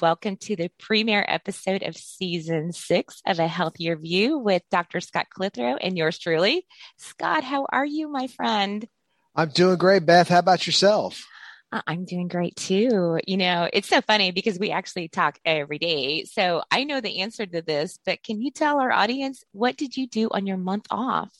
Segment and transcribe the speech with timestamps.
[0.00, 5.00] Welcome to the premiere episode of season six of A Healthier View with Dr.
[5.00, 6.66] Scott Clitheroe and yours truly.
[6.96, 8.86] Scott, how are you, my friend?
[9.34, 10.28] I'm doing great, Beth.
[10.28, 11.26] How about yourself?
[11.72, 13.18] Uh, I'm doing great too.
[13.26, 16.24] You know, it's so funny because we actually talk every day.
[16.24, 19.96] So I know the answer to this, but can you tell our audience what did
[19.96, 21.32] you do on your month off?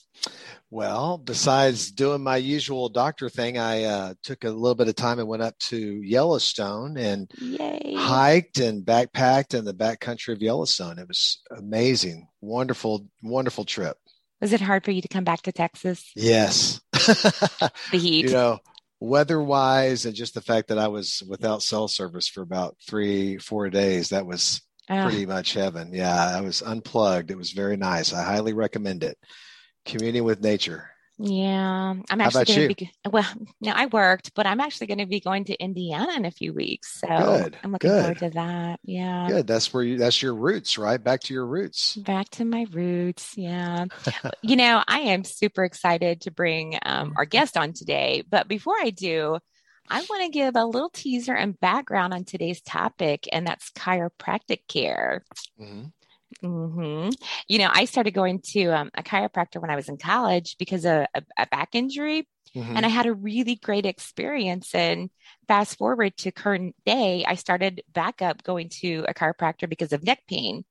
[0.71, 5.19] Well, besides doing my usual doctor thing, I uh, took a little bit of time
[5.19, 7.95] and went up to Yellowstone and Yay.
[7.97, 10.99] hiked and backpacked in the backcountry of Yellowstone.
[10.99, 13.99] It was amazing, wonderful, wonderful trip.
[14.41, 16.11] Was it hard for you to come back to Texas?
[16.17, 16.81] Yes.
[17.91, 18.27] The heat.
[18.27, 18.59] you know,
[19.03, 23.39] weather wise, and just the fact that I was without cell service for about three,
[23.39, 25.93] four days, that was Oh, pretty much heaven.
[25.95, 27.31] Yeah, I was unplugged.
[27.31, 28.13] It was very nice.
[28.13, 29.17] I highly recommend it.
[29.85, 30.91] Communing with nature.
[31.23, 31.95] Yeah.
[32.11, 33.27] I'm actually going to be, well,
[33.61, 36.53] no, I worked, but I'm actually going to be going to Indiana in a few
[36.53, 37.01] weeks.
[37.01, 38.01] So Good, I'm looking good.
[38.01, 38.81] forward to that.
[38.85, 39.29] Yeah.
[39.29, 39.47] Good.
[39.47, 41.03] That's where you, that's your roots, right?
[41.03, 41.95] Back to your roots.
[41.97, 43.35] Back to my roots.
[43.37, 43.87] Yeah.
[44.43, 48.25] you know, I am super excited to bring um, our guest on today.
[48.29, 49.39] But before I do,
[49.89, 54.61] I want to give a little teaser and background on today's topic, and that's chiropractic
[54.69, 55.25] care.
[55.61, 55.93] Mhm.
[56.41, 57.11] Hmm
[57.49, 60.85] You know, I started going to um, a chiropractor when I was in college because
[60.85, 62.77] of a, a back injury, Mhm.
[62.77, 64.75] and I had a really great experience.
[64.75, 65.11] And
[65.49, 70.03] fast forward to current day, I started back up going to a chiropractor because of
[70.05, 70.65] neck pain.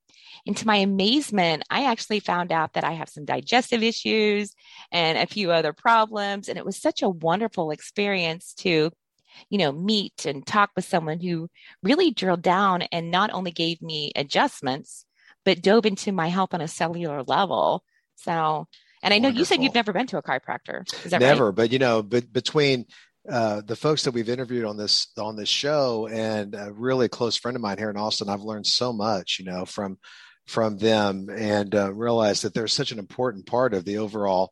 [0.47, 4.53] And to my amazement, I actually found out that I have some digestive issues
[4.91, 6.49] and a few other problems.
[6.49, 8.91] And it was such a wonderful experience to,
[9.49, 11.49] you know, meet and talk with someone who
[11.83, 15.05] really drilled down and not only gave me adjustments,
[15.45, 17.83] but dove into my health on a cellular level.
[18.15, 18.67] So,
[19.03, 20.83] and I know you said you've never been to a chiropractor.
[21.05, 21.55] Is that Never, right?
[21.55, 22.85] but you know, but between
[23.29, 27.37] uh, the folks that we've interviewed on this on this show and a really close
[27.37, 29.97] friend of mine here in Austin, I've learned so much, you know, from
[30.47, 34.51] from them and uh, realized that they're such an important part of the overall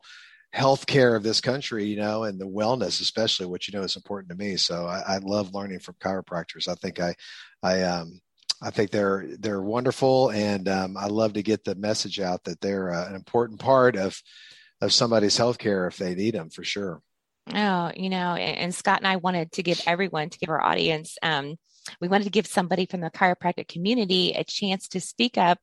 [0.56, 4.30] healthcare of this country, you know, and the wellness, especially, which you know is important
[4.30, 4.56] to me.
[4.56, 6.68] So I, I love learning from chiropractors.
[6.68, 7.16] I think I,
[7.62, 8.20] I, um,
[8.62, 12.60] I think they're they're wonderful, and um, I love to get the message out that
[12.60, 14.22] they're uh, an important part of
[14.82, 17.02] of somebody's healthcare if they need them for sure.
[17.54, 20.62] Oh, you know, and, and Scott and I wanted to give everyone, to give our
[20.62, 21.56] audience, um,
[22.00, 25.58] we wanted to give somebody from the chiropractic community a chance to speak up,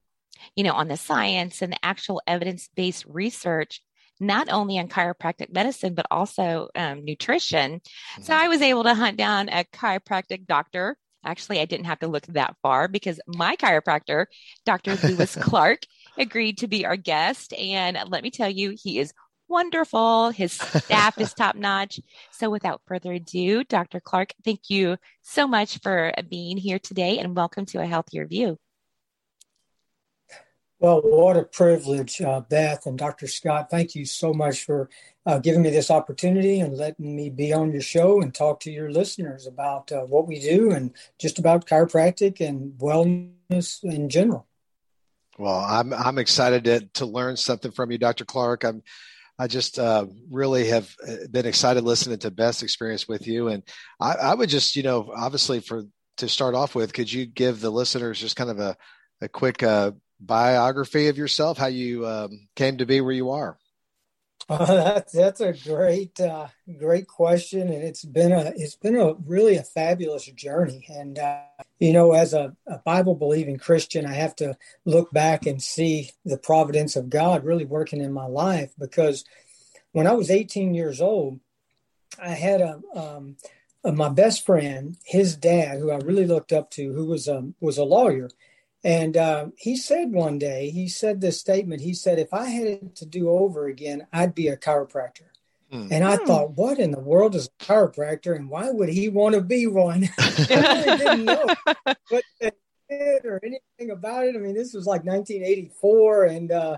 [0.56, 3.82] you know, on the science and the actual evidence based research,
[4.18, 7.80] not only on chiropractic medicine, but also um, nutrition.
[8.20, 8.44] So Mm-hmm.
[8.44, 10.96] I was able to hunt down a chiropractic doctor.
[11.26, 14.26] Actually, I didn't have to look that far because my chiropractor,
[14.64, 14.97] Dr.
[14.97, 15.81] Lewis Clark,
[16.16, 17.53] agreed to be our guest.
[17.54, 19.12] And let me tell you, he is
[19.48, 20.31] wonderful.
[20.31, 22.00] His staff is top notch.
[22.31, 24.00] So without further ado, Dr.
[24.00, 28.58] Clark, thank you so much for being here today and welcome to a healthier view.
[30.78, 33.26] Well, what a privilege, uh, Beth and Dr.
[33.26, 33.70] Scott.
[33.70, 34.91] Thank you so much for
[35.25, 38.70] uh, giving me this opportunity and letting me be on your show and talk to
[38.70, 44.47] your listeners about uh, what we do and just about chiropractic and wellness in general.
[45.38, 48.25] Well, I'm I'm excited to to learn something from you, Dr.
[48.25, 48.64] Clark.
[48.64, 48.82] I'm
[49.38, 53.62] I just uh, really have uh, been excited listening to Beth's experience with you, and
[54.00, 55.84] I, I would just you know obviously for
[56.19, 58.76] to start off with, could you give the listeners just kind of a
[59.20, 63.59] a quick uh, biography of yourself, how you um, came to be where you are?
[64.49, 66.47] Uh, that's that's a great uh,
[66.78, 70.87] great question, and it's been a it's been a really a fabulous journey.
[70.88, 71.41] And uh,
[71.78, 76.11] you know, as a, a Bible believing Christian, I have to look back and see
[76.25, 78.73] the providence of God really working in my life.
[78.79, 79.25] Because
[79.93, 81.40] when I was 18 years old,
[82.23, 83.37] I had a, um,
[83.82, 87.49] a my best friend, his dad, who I really looked up to, who was a
[87.61, 88.31] was a lawyer.
[88.84, 91.82] And uh, he said one day, he said this statement.
[91.82, 95.28] He said, "If I had it to do over again, I'd be a chiropractor."
[95.70, 95.88] Hmm.
[95.90, 96.25] And I Hmm.
[96.26, 99.67] thought, what in the world is a chiropractor, and why would he want to be
[99.67, 100.08] one?
[100.19, 101.50] I really didn't know
[102.08, 102.52] what they
[102.88, 104.37] did or anything about it.
[104.37, 106.76] I mean, this was like 1984, and uh,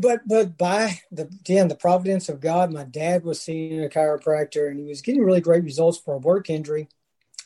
[0.00, 4.68] but but by the again the providence of God, my dad was seeing a chiropractor,
[4.68, 6.88] and he was getting really great results for a work injury.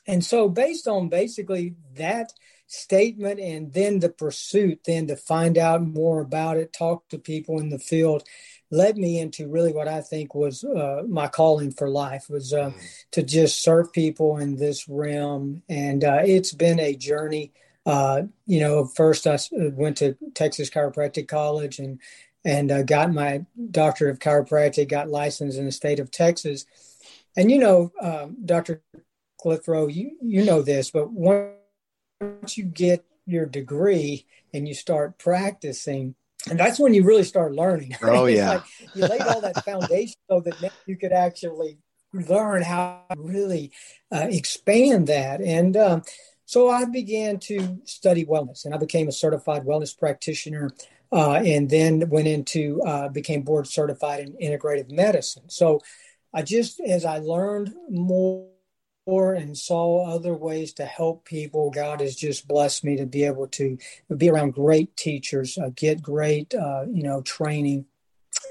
[0.07, 2.33] and so based on basically that
[2.73, 7.59] statement and then the pursuit then to find out more about it talk to people
[7.59, 8.23] in the field
[8.71, 12.67] led me into really what i think was uh, my calling for life was uh,
[12.67, 12.79] mm-hmm.
[13.11, 15.63] to just serve people in this realm.
[15.69, 17.53] And uh, it's been a journey.
[17.87, 21.99] Uh, you know first i went to texas chiropractic college and
[22.45, 26.67] and uh, got my doctorate of chiropractic got licensed in the state of texas.
[27.37, 28.81] And you know um, dr
[29.41, 31.55] clitheroe you you know this but one
[32.21, 36.15] once you get your degree and you start practicing,
[36.49, 37.97] and that's when you really start learning.
[38.01, 38.19] Right?
[38.19, 38.63] Oh yeah, like
[38.95, 41.79] you laid all that foundation so that you could actually
[42.13, 43.73] learn how to really
[44.13, 45.41] uh, expand that.
[45.41, 46.03] And um,
[46.45, 50.71] so I began to study wellness, and I became a certified wellness practitioner.
[51.13, 55.43] Uh, and then went into uh, became board certified in integrative medicine.
[55.49, 55.81] So
[56.33, 58.47] I just as I learned more
[59.11, 61.71] and saw other ways to help people.
[61.71, 63.79] God has just blessed me to be able to
[64.17, 67.87] be around great teachers, uh, get great, uh, you know, training,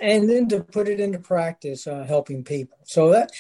[0.02, 2.78] and then to put it into practice, uh, helping people.
[2.84, 3.32] So that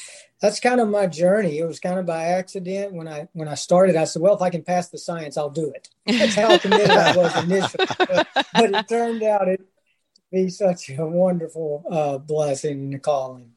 [0.41, 1.57] that's kind of my journey.
[1.57, 3.95] It was kind of by accident when I when I started.
[3.95, 6.91] I said, "Well, if I can pass the science, I'll do it." That's how committed
[6.91, 7.85] I was initially.
[7.97, 13.51] But, but, it turned out it to be such a wonderful uh, blessing and calling.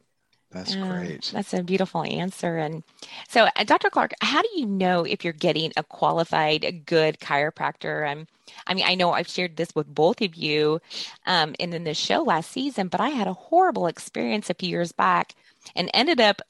[0.53, 1.31] That's great.
[1.33, 2.57] That's a beautiful answer.
[2.57, 2.83] And
[3.27, 3.89] so, uh, Dr.
[3.89, 8.11] Clark, how do you know if you're getting a qualified, good chiropractor?
[8.11, 8.27] Um,
[8.67, 10.79] I mean, I know I've shared this with both of you
[11.25, 14.69] um, in, in the show last season, but I had a horrible experience a few
[14.69, 15.33] years back
[15.75, 16.41] and ended up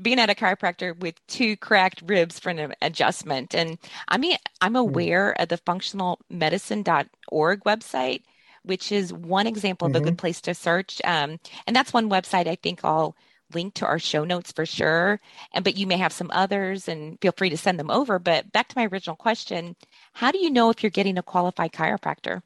[0.00, 3.54] being at a chiropractor with two cracked ribs for an adjustment.
[3.54, 4.76] And I mean, I'm hmm.
[4.76, 8.22] aware of the functionalmedicine.org website,
[8.62, 9.96] which is one example mm-hmm.
[9.96, 10.18] of a good mm-hmm.
[10.18, 11.02] place to search.
[11.04, 13.16] Um, and that's one website I think I'll
[13.54, 15.20] link to our show notes for sure.
[15.52, 18.18] And but you may have some others and feel free to send them over.
[18.18, 19.76] But back to my original question,
[20.12, 22.42] how do you know if you're getting a qualified chiropractor?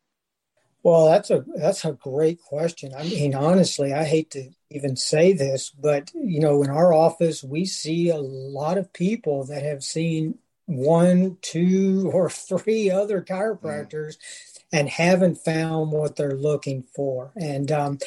[0.82, 2.92] Well, that's a that's a great question.
[2.96, 7.44] I mean, honestly, I hate to even say this, but you know, in our office,
[7.44, 14.16] we see a lot of people that have seen one, two, or three other chiropractors
[14.16, 14.62] mm.
[14.72, 17.32] and haven't found what they're looking for.
[17.36, 17.98] And um,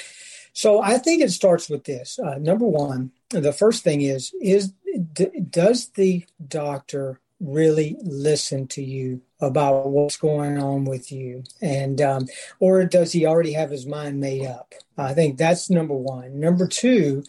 [0.55, 2.17] so I think it starts with this.
[2.17, 4.71] Uh, number one, the first thing is is
[5.13, 11.43] d- does the doctor really listen to you about what's going on with you?
[11.61, 12.27] And um,
[12.61, 14.73] or does he already have his mind made up?
[14.97, 16.39] I think that's number one.
[16.39, 17.23] Number two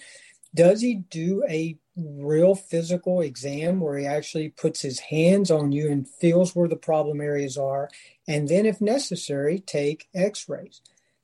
[0.54, 5.90] does he do a real physical exam where he actually puts his hands on you
[5.90, 7.90] and feels where the problem areas are?
[8.28, 10.80] And then if necessary take x-rays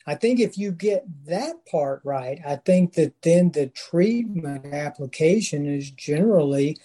[0.07, 5.67] I think if you get that part right, I think that then the treatment application
[5.67, 6.79] is generally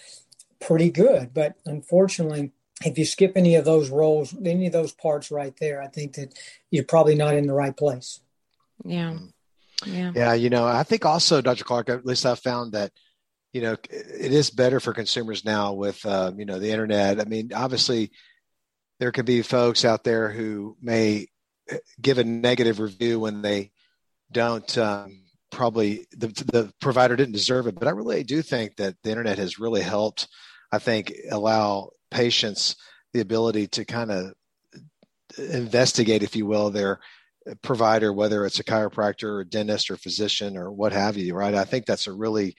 [0.60, 1.34] pretty good.
[1.34, 2.52] But unfortunately,
[2.84, 6.14] if you skip any of those roles, any of those parts right there, I think
[6.14, 6.38] that
[6.70, 8.20] you're probably not in the right place.
[8.84, 9.18] Yeah.
[9.86, 10.12] Yeah.
[10.14, 10.32] Yeah.
[10.34, 11.64] You know, I think also, Dr.
[11.64, 12.92] Clark, at least I've found that,
[13.52, 17.20] you know, it is better for consumers now with, um, you know, the internet.
[17.20, 18.12] I mean, obviously,
[19.00, 21.28] there can be folks out there who may
[22.00, 23.70] give a negative review when they
[24.32, 27.78] don't um, probably the, the provider didn't deserve it.
[27.78, 30.28] But i really do think that the internet has really helped
[30.72, 32.76] i think allow patients
[33.12, 34.32] the ability to kind of
[35.38, 37.00] investigate if you will their
[37.62, 41.54] provider whether it's a chiropractor or dentist or physician or what have you right?
[41.54, 42.54] I think that's a really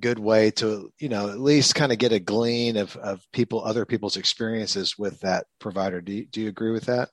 [0.00, 3.62] good way to you know at least kind of get a glean of, of people
[3.62, 6.00] other people's experiences with that provider.
[6.00, 7.10] Do you, do you agree with that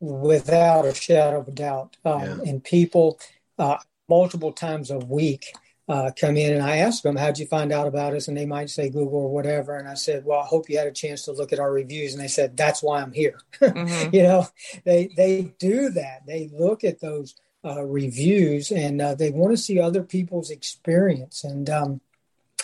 [0.00, 1.96] without a shadow of a doubt.
[2.04, 2.50] Um, yeah.
[2.50, 3.18] And people
[3.58, 3.78] uh,
[4.08, 5.52] multiple times a week
[5.88, 8.28] uh, come in and I ask them, How'd you find out about us?
[8.28, 9.76] And they might say Google or whatever.
[9.76, 12.12] And I said, Well, I hope you had a chance to look at our reviews.
[12.12, 13.40] And they said, That's why I'm here.
[13.60, 14.10] Mm-hmm.
[14.14, 14.46] you know,
[14.84, 16.26] they, they do that.
[16.26, 21.42] They look at those uh, reviews and uh, they want to see other people's experience.
[21.42, 22.00] And, um,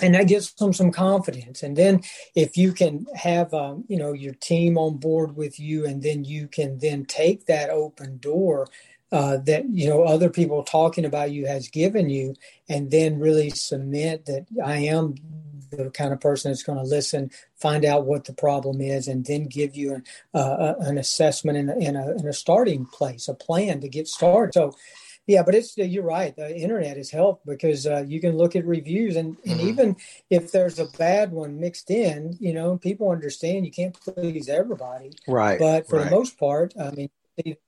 [0.02, 1.62] and that gives them some confidence.
[1.62, 2.02] And then
[2.34, 6.24] if you can have um, you know your team on board with you and then
[6.24, 8.68] you can then take that open door
[9.12, 12.34] uh, that you know other people talking about you has given you
[12.68, 15.14] and then really cement that i am
[15.70, 19.24] the kind of person that's going to listen find out what the problem is and
[19.26, 23.28] then give you an, uh, an assessment in a, in, a, in a starting place
[23.28, 24.52] a plan to get started.
[24.54, 24.74] So
[25.26, 26.34] yeah, but it's you're right.
[26.36, 29.68] The internet has helped because uh, you can look at reviews, and, and mm-hmm.
[29.68, 29.96] even
[30.30, 35.12] if there's a bad one mixed in, you know, people understand you can't please everybody.
[35.26, 35.58] Right.
[35.58, 36.04] But for right.
[36.04, 37.10] the most part, I mean,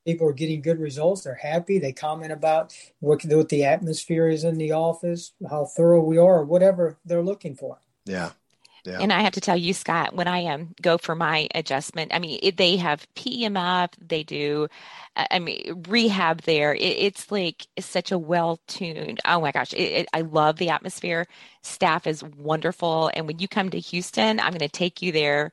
[0.05, 1.23] people are getting good results.
[1.23, 1.79] They're happy.
[1.79, 6.41] They comment about what, what the atmosphere is in the office, how thorough we are,
[6.41, 7.79] or whatever they're looking for.
[8.05, 8.31] Yeah.
[8.87, 8.99] Yeah.
[9.01, 12.19] And I have to tell you, Scott, when I um, go for my adjustment, I
[12.19, 14.69] mean, it, they have PEMF, they do,
[15.17, 16.75] uh, I mean, rehab there.
[16.75, 19.21] It, it's like it's such a well tuned.
[19.25, 21.27] Oh my gosh, it, I love the atmosphere.
[21.63, 25.53] Staff is wonderful, and when you come to Houston, I'm going to take you there,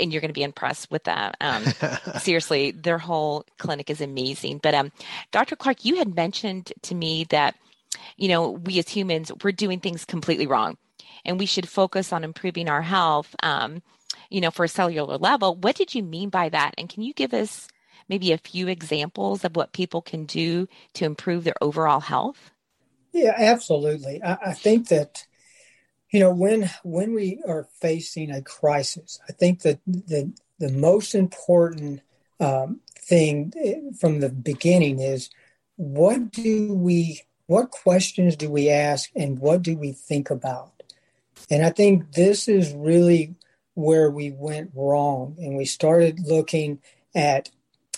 [0.00, 1.36] and you're going to be impressed with that.
[1.40, 1.64] Um,
[2.18, 4.60] seriously, their whole clinic is amazing.
[4.62, 4.92] But um,
[5.30, 5.56] Dr.
[5.56, 7.54] Clark, you had mentioned to me that
[8.16, 10.78] you know we as humans we're doing things completely wrong
[11.24, 13.82] and we should focus on improving our health, um,
[14.30, 15.54] you know, for a cellular level.
[15.54, 16.74] What did you mean by that?
[16.78, 17.68] And can you give us
[18.08, 22.50] maybe a few examples of what people can do to improve their overall health?
[23.12, 24.22] Yeah, absolutely.
[24.22, 25.26] I, I think that
[26.10, 31.14] you know when when we are facing a crisis, I think that the the most
[31.14, 32.00] important
[32.40, 35.30] um, thing eh, from the beginning is
[35.76, 40.81] what do we what questions do we ask and what do we think about
[41.50, 43.34] and I think this is really
[43.74, 45.36] where we went wrong.
[45.38, 46.80] And we started looking
[47.14, 47.50] at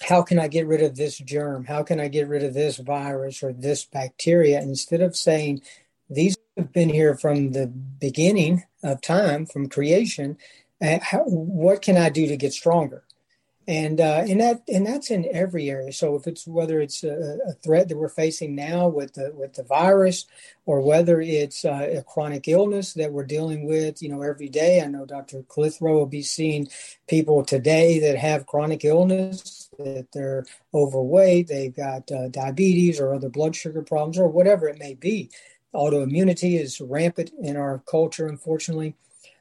[0.03, 1.65] how can I get rid of this germ?
[1.65, 4.61] How can I get rid of this virus or this bacteria?
[4.61, 5.63] Instead of saying,
[6.11, 10.37] these have been here from the beginning of time, from creation.
[10.83, 13.04] Uh, how, what can I do to get stronger?
[13.67, 15.93] And uh, and that and that's in every area.
[15.93, 19.55] So if it's whether it's a, a, threat that we're facing now with the with
[19.55, 20.27] the virus,
[20.67, 24.83] or whether it's uh, a chronic illness that we're dealing with, you know, every day.
[24.83, 25.43] I know Dr.
[25.49, 26.69] Clitheroe will be seeing
[27.07, 30.45] people today that have chronic illness, that they're
[30.75, 35.31] overweight, they've got uh, diabetes or other blood sugar problems, or whatever it may be.
[35.75, 38.95] Autoimmunity is rampant in our culture, unfortunately,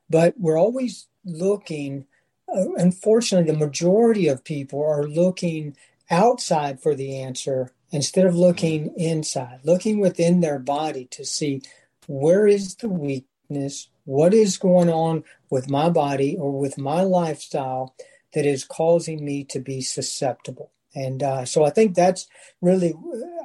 [0.10, 2.06] but we're always looking
[2.53, 5.75] unfortunately, the majority of people are looking
[6.10, 9.00] outside for the answer instead of looking mm-hmm.
[9.00, 11.62] inside, looking within their body to see
[12.07, 17.95] where is the weakness, what is going on with my body or with my lifestyle
[18.33, 20.72] that is causing me to be susceptible.
[20.95, 22.27] And uh, so I think that's
[22.62, 22.93] really,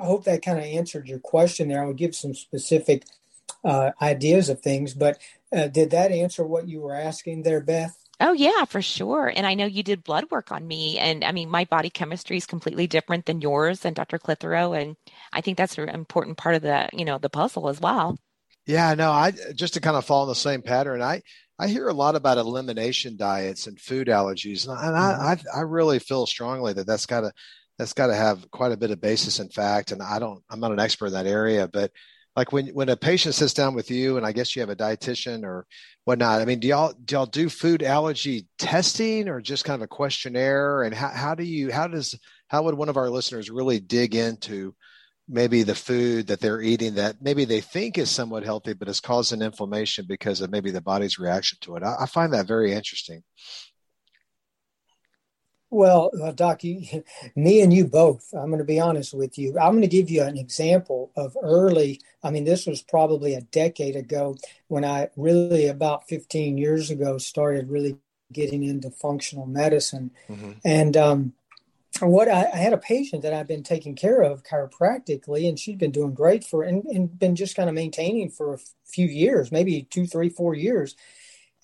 [0.01, 1.83] I hope that kind of answered your question there.
[1.83, 3.05] I would give some specific
[3.65, 5.19] uh, ideas of things, but
[5.55, 7.97] uh, did that answer what you were asking there, Beth?
[8.21, 9.33] Oh yeah, for sure.
[9.35, 12.37] And I know you did blood work on me, and I mean my body chemistry
[12.37, 14.19] is completely different than yours and Dr.
[14.19, 14.97] Clitheroe, and
[15.33, 18.19] I think that's an important part of the you know the puzzle as well.
[18.67, 21.01] Yeah, no, I just to kind of follow the same pattern.
[21.01, 21.23] I
[21.61, 25.57] I hear a lot about elimination diets and food allergies, and I mm-hmm.
[25.57, 27.33] I, I really feel strongly that that's got to
[27.79, 29.93] that's got to have quite a bit of basis in fact.
[29.93, 31.93] And I don't I'm not an expert in that area, but
[32.39, 34.77] like when when a patient sits down with you and i guess you have a
[34.77, 35.67] dietitian or
[36.05, 39.83] whatnot i mean do y'all do y'all do food allergy testing or just kind of
[39.83, 40.83] a questionnaire?
[40.83, 42.19] And how, how do you how does
[42.49, 44.75] how would one of our listeners really dig into
[45.29, 49.01] maybe the food that they're eating that maybe they think is somewhat healthy but is
[49.01, 51.83] causing inflammation because of maybe the body's reaction to it?
[51.83, 53.23] I, I find that very interesting
[55.71, 57.05] well, uh, Doc, you,
[57.37, 58.33] me and you both.
[58.33, 59.59] I'm going to be honest with you.
[59.59, 62.01] I'm going to give you an example of early.
[62.23, 64.37] I mean, this was probably a decade ago
[64.69, 67.99] when I really, about 15 years ago, started really
[68.33, 70.11] getting into functional medicine.
[70.29, 70.53] Mm-hmm.
[70.65, 71.33] And um,
[72.01, 75.79] what I, I, had a patient that I've been taking care of chiropractically, and she'd
[75.79, 79.51] been doing great for and, and been just kind of maintaining for a few years,
[79.51, 80.95] maybe two, three, four years.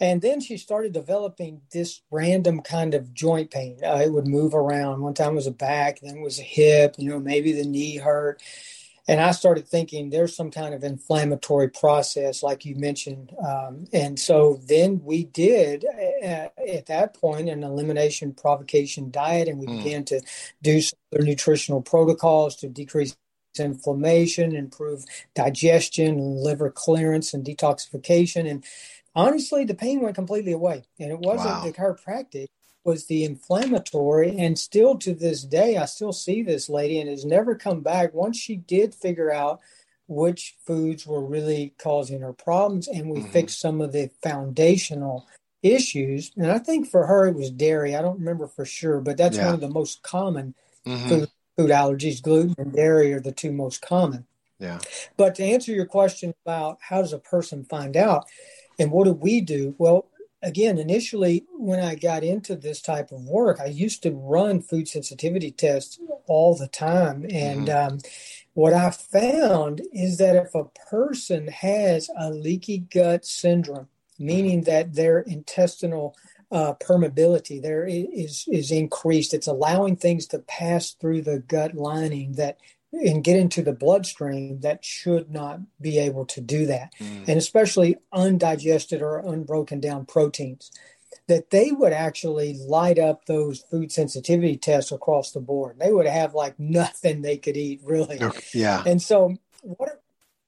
[0.00, 3.78] And then she started developing this random kind of joint pain.
[3.84, 5.02] Uh, it would move around.
[5.02, 7.64] One time it was a back, then it was a hip, you know, maybe the
[7.64, 8.42] knee hurt.
[9.06, 13.32] And I started thinking there's some kind of inflammatory process, like you mentioned.
[13.46, 19.58] Um, and so then we did, uh, at that point, an elimination provocation diet, and
[19.58, 19.84] we mm.
[19.84, 20.22] began to
[20.62, 23.14] do some nutritional protocols to decrease
[23.58, 28.50] inflammation, improve digestion, liver clearance, and detoxification.
[28.50, 28.64] And
[29.14, 30.85] honestly, the pain went completely away.
[30.99, 31.64] And it wasn't wow.
[31.64, 32.50] the chiropractic, it
[32.85, 34.37] was the inflammatory.
[34.38, 38.14] And still to this day, I still see this lady and has never come back.
[38.14, 39.61] Once she did figure out
[40.06, 43.30] which foods were really causing her problems, and we mm-hmm.
[43.30, 45.26] fixed some of the foundational
[45.62, 46.30] issues.
[46.37, 47.97] And I think for her, it was dairy.
[47.97, 49.47] I don't remember for sure, but that's yeah.
[49.47, 50.54] one of the most common
[50.87, 51.09] mm-hmm.
[51.09, 52.23] food, food allergies.
[52.23, 54.26] Gluten and dairy are the two most common.
[54.59, 54.78] Yeah.
[55.16, 58.26] But to answer your question about how does a person find out,
[58.78, 59.75] and what do we do?
[59.78, 60.07] Well,
[60.43, 64.88] again, initially, when I got into this type of work, I used to run food
[64.88, 67.26] sensitivity tests all the time.
[67.31, 67.95] And mm-hmm.
[67.95, 67.99] um,
[68.52, 73.88] what I found is that if a person has a leaky gut syndrome,
[74.19, 74.71] meaning mm-hmm.
[74.71, 76.14] that their intestinal
[76.50, 79.35] uh, permeability there is is increased.
[79.35, 82.59] It's allowing things to pass through the gut lining that
[83.04, 86.92] and get into the bloodstream that should not be able to do that.
[87.00, 87.28] Mm.
[87.28, 90.70] And especially undigested or unbroken down proteins,
[91.28, 95.78] that they would actually light up those food sensitivity tests across the board.
[95.78, 98.20] They would have like nothing they could eat, really.
[98.52, 98.82] Yeah.
[98.86, 100.02] And so, what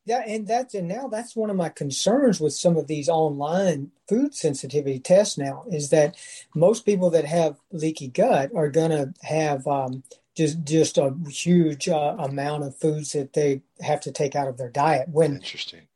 [0.06, 3.90] yeah, and that's and now that's one of my concerns with some of these online
[4.08, 6.16] food sensitivity tests now is that
[6.54, 10.04] most people that have leaky gut are going to have um,
[10.37, 14.59] just just a huge uh, amount of foods that they have to take out of
[14.59, 15.09] their diet.
[15.09, 15.88] When Interesting.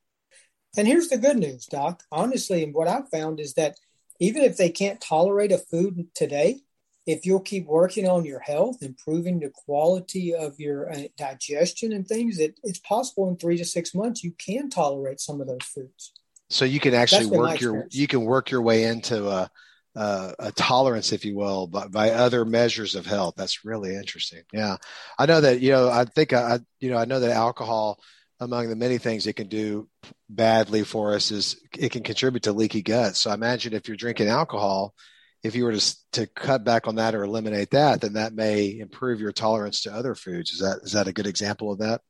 [0.76, 2.02] and here's the good news, Doc.
[2.10, 3.76] Honestly, and what I've found is that
[4.18, 6.60] even if they can't tolerate a food today,
[7.06, 12.06] if you'll keep working on your health, improving the quality of your uh, digestion and
[12.06, 15.64] things, it, it's possible in three to six months you can tolerate some of those
[15.64, 16.12] foods.
[16.50, 19.28] So you can actually That's been my work your you can work your way into
[19.28, 19.50] a
[19.94, 23.34] a, a tolerance, if you will, by, by other measures of health.
[23.36, 24.42] That's really interesting.
[24.52, 24.76] Yeah,
[25.18, 25.60] I know that.
[25.60, 27.98] You know, I think I, I you know I know that alcohol,
[28.38, 29.88] among the many things it can do
[30.28, 33.16] badly for us, is it can contribute to leaky gut.
[33.16, 34.94] So I imagine if you're drinking alcohol,
[35.42, 38.78] if you were to to cut back on that or eliminate that, then that may
[38.78, 40.52] improve your tolerance to other foods.
[40.52, 42.00] Is that is that a good example of that?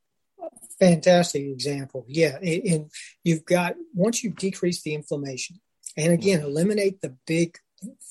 [0.79, 2.05] Fantastic example.
[2.07, 2.37] Yeah.
[2.41, 2.91] And, and
[3.23, 5.61] you've got, once you decrease the inflammation,
[5.95, 6.47] and again, mm-hmm.
[6.47, 7.55] eliminate the big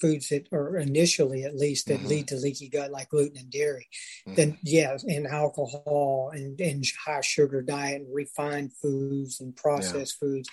[0.01, 2.09] foods that are initially at least that Mhm.
[2.09, 3.89] lead to leaky gut, like gluten and dairy,
[4.27, 4.35] Mhm.
[4.37, 10.49] then yeah, and alcohol and, and high sugar diet and refined foods and processed foods,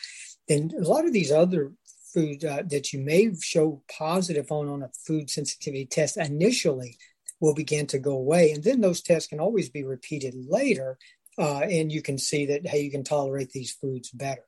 [0.47, 1.73] then a lot of these other
[2.13, 6.97] food uh, that you may show positive on on a food sensitivity test initially
[7.39, 10.97] will begin to go away, and then those tests can always be repeated later,
[11.37, 14.46] uh, and you can see that hey, you can tolerate these foods better.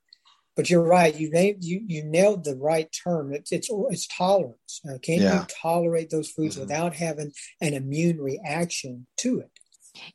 [0.60, 1.16] But you're right.
[1.18, 3.34] You named you you nailed the right term.
[3.34, 4.82] It's it's it's tolerance.
[4.86, 5.40] Uh, can Yeah.
[5.40, 6.60] you tolerate those foods Mhm.
[6.60, 9.52] without having an immune reaction to it?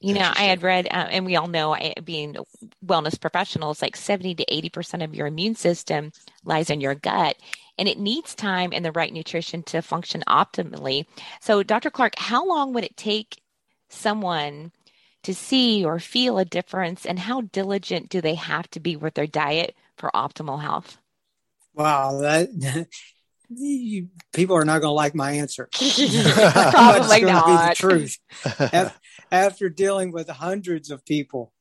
[0.00, 2.36] You know, I had read, uh, and we all know, I- being
[2.84, 6.12] wellness professionals, like 70 to 80% of your immune system
[6.44, 7.38] lies in your gut,
[7.78, 11.06] and it needs time and the right nutrition to function optimally.
[11.40, 11.90] So, Dr.
[11.90, 13.40] Clark, how long would it take
[13.88, 14.72] someone
[15.22, 19.14] to see or feel a difference, and how diligent do they have to be with
[19.14, 20.98] their diet for optimal health?
[21.74, 22.48] Wow, that
[23.48, 25.68] you, people are not going to like my answer.
[25.74, 27.76] Probably But Be the not.
[27.76, 28.18] truth.
[28.58, 28.98] Af-
[29.30, 31.52] After dealing with hundreds of people,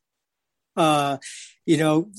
[0.75, 1.17] uh,
[1.65, 2.09] you know,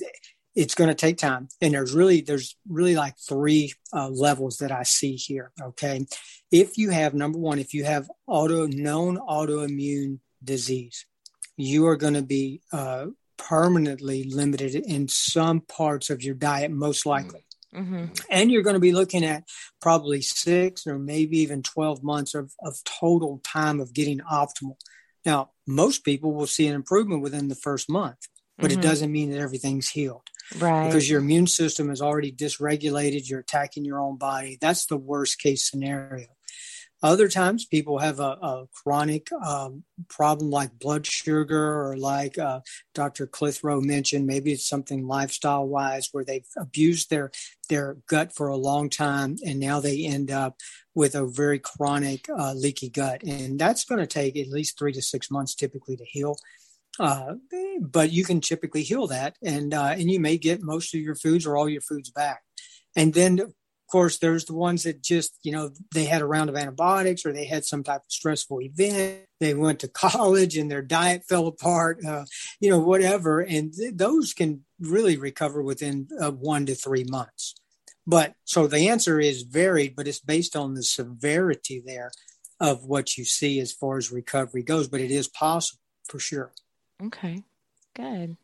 [0.55, 1.49] it's going to take time.
[1.61, 5.51] And there's really, there's really like three uh, levels that I see here.
[5.61, 6.07] Okay,
[6.53, 11.07] if you have number one, if you have auto known autoimmune disease,
[11.57, 13.07] you are going to be uh,
[13.49, 17.41] permanently limited in some parts of your diet, most likely.
[17.75, 19.43] Hmm and you're going to be looking at
[19.83, 24.77] probably six or maybe even 12 months of, of total time of getting optimal.
[25.27, 28.19] Now most people will see an improvement within the first month
[28.59, 28.75] but Mhm.
[28.75, 30.23] it doesn't mean that everything's healed.
[30.59, 30.85] Right.
[30.85, 34.59] because your immune system is already dysregulated you're attacking your own body.
[34.61, 36.29] That's the worst case scenario
[37.05, 42.61] other times people have a, a chronic um, problem like blood sugar or like uh,
[42.95, 47.31] dr clitheroe mentioned maybe it's something lifestyle wise where they've abused their
[47.69, 50.57] their gut for a long time and now they end up
[50.95, 53.23] with a very chronic uh, leaky gut.
[53.23, 56.37] And that's going to take at least three to six months typically to heal.
[57.01, 57.35] Uh,
[57.81, 61.17] but you can typically heal that and uh, and you may get most of your
[61.17, 62.43] foods or all your foods back.
[62.95, 63.53] And then
[63.95, 67.33] course there's the ones that just you know they had a round of antibiotics or
[67.33, 71.47] they had some type of stressful event they went to college and their diet fell
[71.47, 72.25] apart uh,
[72.59, 77.55] you know whatever and th- those can really recover within uh, one to three months
[78.05, 82.11] but so the answer is varied but it's based on the severity there
[82.59, 86.53] of what you see as far as recovery goes but it is possible for sure
[87.01, 87.43] Okay.
[87.95, 88.37] Good.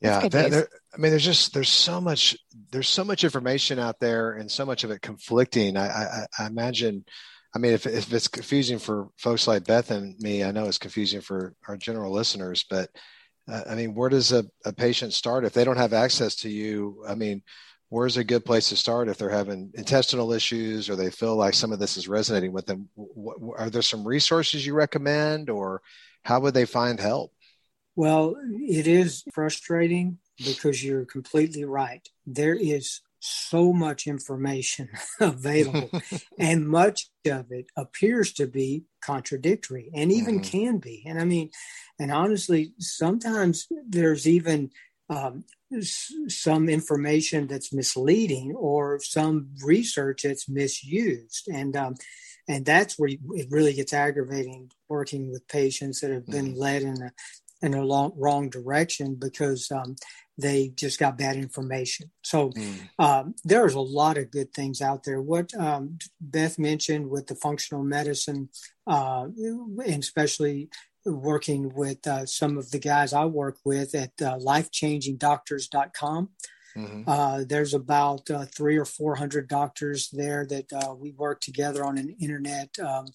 [0.00, 2.36] Yeah that- there- i mean there's just there's so much
[2.70, 5.76] there's so much information out there and so much of it conflicting.
[5.76, 7.04] I i, I imagine
[7.54, 10.78] i mean if, if it's confusing for folks like beth and me i know it's
[10.78, 12.90] confusing for our general listeners but
[13.50, 16.48] uh, i mean where does a, a patient start if they don't have access to
[16.48, 17.04] you?
[17.08, 17.42] I mean
[17.90, 21.54] where's a good place to start if they're having intestinal issues or they feel like
[21.54, 22.86] some of this is resonating with them?
[22.94, 25.80] What, are there some resources you recommend or
[26.22, 27.32] how would they find help
[27.98, 32.08] Well, it is frustrating because you're completely right.
[32.24, 34.88] There is so much information
[35.20, 35.90] available,
[36.38, 40.44] and much of it appears to be contradictory and even Mhm.
[40.52, 41.02] can be.
[41.08, 41.50] And I mean,
[41.98, 44.70] and honestly, sometimes there's even
[45.10, 45.42] um,
[45.76, 51.48] s- some information that's misleading or some research that's misused.
[51.52, 51.94] And um,
[52.46, 57.02] and that's where it really gets aggravating working with patients that have been led in
[57.02, 57.10] a
[57.62, 59.96] in the long, wrong direction because um,
[60.36, 62.10] they just got bad information.
[62.22, 62.88] So mm.
[62.98, 65.20] um, there's a lot of good things out there.
[65.20, 68.48] What um, Beth mentioned with the functional medicine,
[68.86, 70.70] uh, and especially
[71.04, 76.28] working with uh, some of the guys I work with at uh, lifechangingdoctors.com.
[76.76, 77.02] Mm-hmm.
[77.10, 81.84] Uh, there's about uh, three or four hundred doctors there that uh, we work together
[81.84, 83.06] on an internet um,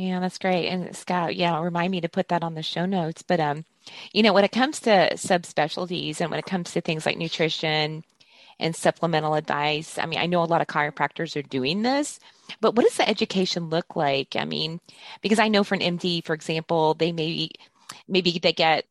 [0.00, 3.22] yeah that's great and scott yeah remind me to put that on the show notes
[3.22, 3.64] but um
[4.12, 8.02] you know when it comes to subspecialties and when it comes to things like nutrition
[8.58, 12.18] and supplemental advice i mean i know a lot of chiropractors are doing this
[12.60, 14.34] but what does the education look like?
[14.36, 14.80] I mean,
[15.22, 17.52] because I know for an MD, for example, they maybe
[18.08, 18.86] maybe they get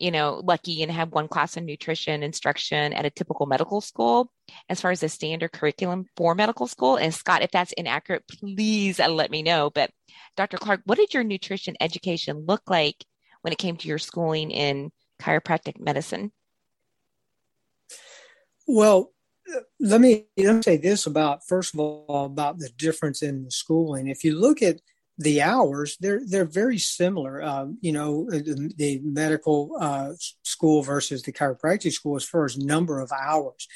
[0.00, 4.32] you know lucky and have one class in nutrition instruction at a typical medical school.
[4.68, 8.98] As far as the standard curriculum for medical school and scott if that's inaccurate please
[8.98, 9.70] uh, let me know.
[9.70, 9.90] But
[10.36, 13.04] dr clark what did your nutrition education look like
[13.42, 16.32] when it came to your schooling in chiropractic medicine?
[18.66, 19.12] Well
[19.78, 23.50] let me, let me say this about first of all about the difference in the
[23.50, 24.08] schooling.
[24.08, 24.80] If you look at
[25.20, 27.42] the hours, they're they're very similar.
[27.42, 32.56] Um, you know, the, the medical uh, school versus the chiropractic school as far as
[32.56, 33.68] number of hours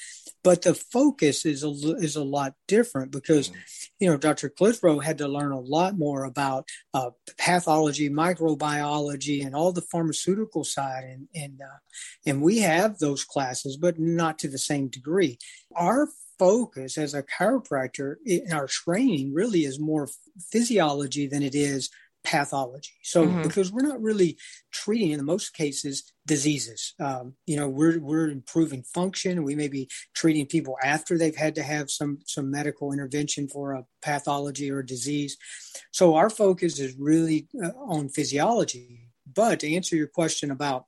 [0.44, 3.58] but the focus is a, is a lot different because mm-hmm.
[3.98, 9.56] you know dr clitheroe had to learn a lot more about uh, pathology microbiology and
[9.56, 11.78] all the pharmaceutical side and and uh,
[12.26, 15.38] and we have those classes but not to the same degree
[15.74, 20.08] our focus as a chiropractor in our training really is more
[20.50, 21.90] physiology than it is
[22.24, 22.94] pathology.
[23.02, 23.42] So mm-hmm.
[23.42, 24.38] because we're not really
[24.72, 29.44] treating in the most cases diseases, um, you know, we're we're improving function.
[29.44, 33.74] We may be treating people after they've had to have some some medical intervention for
[33.74, 35.36] a pathology or a disease.
[35.92, 39.10] So our focus is really uh, on physiology.
[39.32, 40.86] But to answer your question about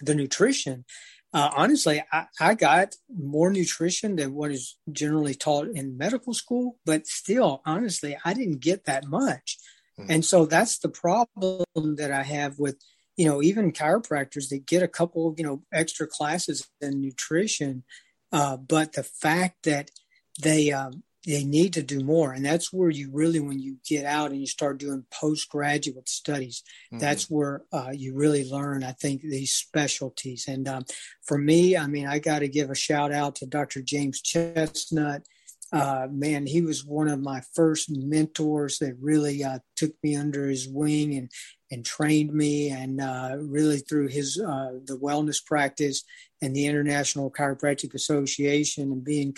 [0.00, 0.84] the nutrition,
[1.32, 6.78] uh, honestly, I, I, got more nutrition than what is generally taught in medical school,
[6.84, 9.58] but still, honestly, I didn't get that much.
[9.98, 10.10] Mm-hmm.
[10.10, 12.80] And so that's the problem that I have with,
[13.16, 17.84] you know, even chiropractors that get a couple of, you know, extra classes in nutrition.
[18.32, 19.90] Uh, but the fact that
[20.42, 22.32] they, um, they need to do more.
[22.32, 26.62] And that's where you really, when you get out and you start doing postgraduate studies,
[26.86, 26.98] mm-hmm.
[26.98, 30.46] that's where uh, you really learn, I think, these specialties.
[30.48, 30.84] And um,
[31.22, 33.82] for me, I mean, I got to give a shout out to Dr.
[33.82, 35.26] James Chestnut
[35.72, 40.48] uh, man, he was one of my first mentors that really uh, took me under
[40.48, 41.30] his wing and
[41.72, 46.02] and trained me, and uh, really through his uh, the wellness practice
[46.42, 49.36] and the International Chiropractic Association and being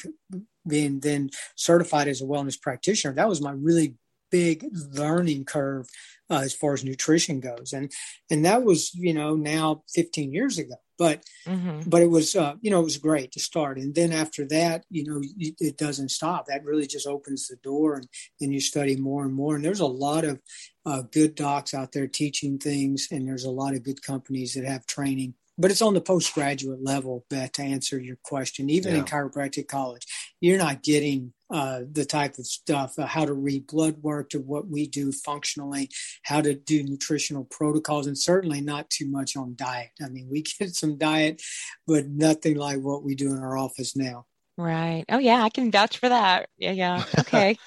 [0.66, 3.14] being then certified as a wellness practitioner.
[3.14, 3.94] That was my really
[4.30, 5.86] big learning curve
[6.30, 7.92] uh, as far as nutrition goes, and
[8.30, 10.74] and that was you know now 15 years ago.
[10.98, 11.88] But mm-hmm.
[11.88, 13.78] but it was uh, you know it was great to start.
[13.78, 16.46] And then after that you know it doesn't stop.
[16.46, 18.08] That really just opens the door and
[18.40, 19.54] then you study more and more.
[19.54, 20.40] And there's a lot of
[20.86, 23.08] uh, good docs out there teaching things.
[23.10, 26.82] And there's a lot of good companies that have training but it's on the postgraduate
[26.82, 28.70] level, Beth, to answer your question.
[28.70, 29.00] Even yeah.
[29.00, 30.06] in chiropractic college,
[30.40, 34.38] you're not getting uh, the type of stuff, uh, how to read blood work to
[34.38, 35.90] what we do functionally,
[36.22, 39.90] how to do nutritional protocols, and certainly not too much on diet.
[40.02, 41.42] I mean, we get some diet,
[41.86, 44.26] but nothing like what we do in our office now.
[44.56, 45.04] Right.
[45.08, 46.48] Oh, yeah, I can vouch for that.
[46.56, 47.04] Yeah, yeah.
[47.18, 47.58] Okay.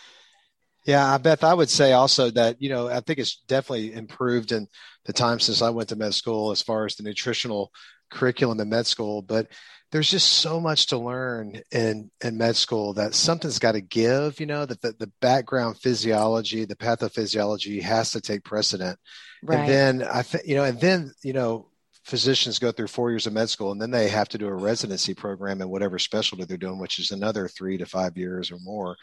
[0.85, 4.67] Yeah, Beth, I would say also that, you know, I think it's definitely improved in
[5.05, 7.71] the time since I went to med school as far as the nutritional
[8.11, 9.23] curriculum in med school.
[9.23, 9.47] But
[9.91, 14.39] there's just so much to learn in in med school that something's got to give
[14.39, 18.99] you know that the, the background physiology the pathophysiology has to take precedent
[19.43, 19.59] right.
[19.59, 21.69] and then i think you know and then you know
[22.03, 24.53] physicians go through four years of med school and then they have to do a
[24.53, 28.57] residency program in whatever specialty they're doing which is another three to five years or
[28.59, 28.97] more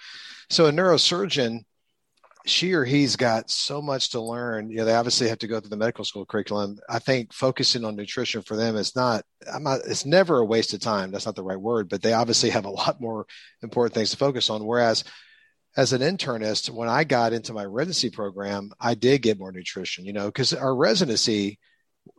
[0.50, 1.64] so a neurosurgeon
[2.44, 4.70] she or he's got so much to learn.
[4.70, 6.78] You know, they obviously have to go through the medical school curriculum.
[6.88, 10.74] I think focusing on nutrition for them is not, I'm not, it's never a waste
[10.74, 11.10] of time.
[11.10, 13.26] That's not the right word, but they obviously have a lot more
[13.62, 14.64] important things to focus on.
[14.64, 15.04] Whereas
[15.76, 20.04] as an internist, when I got into my residency program, I did get more nutrition,
[20.04, 21.58] you know, because our residency,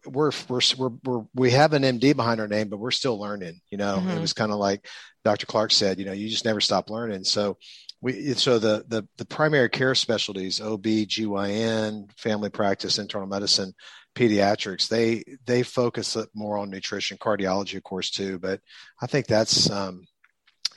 [0.06, 3.60] we're, we're, we're, we're, we have an MD behind our name, but we're still learning,
[3.70, 4.10] you know, mm-hmm.
[4.12, 4.88] it was kind of like
[5.26, 5.46] Dr.
[5.46, 7.26] Clark said, you know, you just never stop learning.
[7.26, 7.58] So
[8.04, 13.74] we so the the the primary care specialties OB GYN family practice internal medicine
[14.14, 18.38] pediatrics they they focus more on nutrition cardiology of course too.
[18.38, 18.60] But
[19.02, 20.04] I think that's um,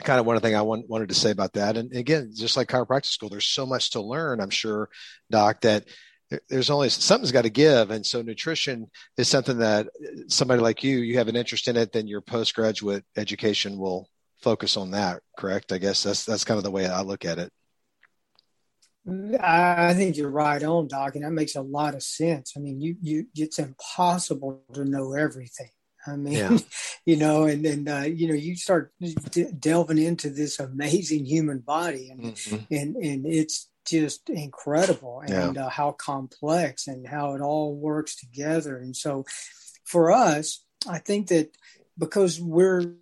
[0.03, 1.75] kind of one of the thing I want, wanted to say about that.
[1.75, 4.89] And again just like chiropractic school there's so much to learn I'm sure
[5.29, 5.85] doc that
[6.49, 7.91] there's only something's got to give.
[7.91, 8.87] And so nutrition
[9.17, 9.87] is something that
[10.27, 14.07] somebody like you you have an interest in it then your postgraduate education will
[14.41, 17.39] focus on that correct i guess that's that's kind of the way i look at
[17.39, 17.51] it
[19.39, 22.81] i think you're right on doc and that makes a lot of sense i mean
[22.81, 25.69] you you it's impossible to know everything
[26.05, 26.57] i mean yeah.
[27.05, 28.91] you know and then uh, you know you start
[29.31, 32.73] de- delving into this amazing human body and mm-hmm.
[32.73, 35.65] and and it's just incredible and yeah.
[35.65, 39.25] uh, how complex and how it all works together and so
[39.85, 41.49] for us i think that
[41.97, 42.93] because we're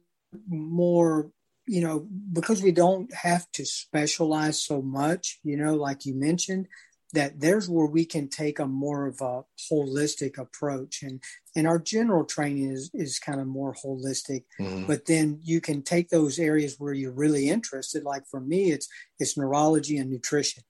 [0.48, 1.32] more
[1.68, 6.68] you know because we don't have to specialize so much you know like you mentioned
[7.14, 11.22] that there's where we can take a more of a holistic approach and
[11.56, 14.86] and our general training is is kind of more holistic mm-hmm.
[14.86, 18.88] but then you can take those areas where you're really interested like for me it's
[19.20, 20.64] it's neurology and nutrition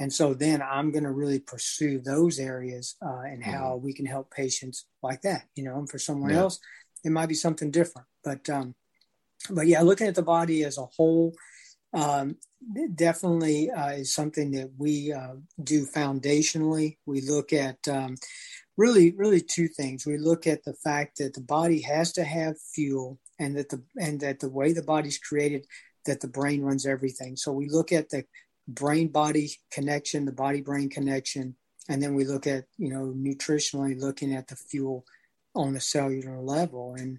[0.00, 3.52] and so then i'm going to really pursue those areas uh, and mm-hmm.
[3.52, 6.38] how we can help patients like that you know and for someone yeah.
[6.38, 6.58] else
[7.04, 8.74] it might be something different but um
[9.50, 11.34] but yeah, looking at the body as a whole
[11.94, 12.36] um,
[12.94, 16.96] definitely uh, is something that we uh, do foundationally.
[17.06, 18.16] We look at um,
[18.76, 20.06] really, really two things.
[20.06, 23.82] We look at the fact that the body has to have fuel, and that the
[23.98, 25.66] and that the way the body's created,
[26.06, 27.36] that the brain runs everything.
[27.36, 28.24] So we look at the
[28.68, 31.56] brain body connection, the body brain connection,
[31.88, 35.04] and then we look at you know nutritionally looking at the fuel
[35.54, 37.18] on a cellular level and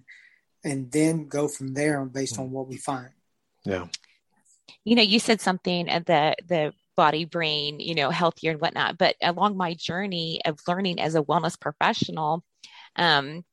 [0.64, 3.10] and then go from there based on what we find.
[3.64, 3.86] Yeah.
[4.84, 8.98] You know, you said something at the the body brain, you know, healthier and whatnot.
[8.98, 12.44] But along my journey of learning as a wellness professional,
[12.96, 13.44] um,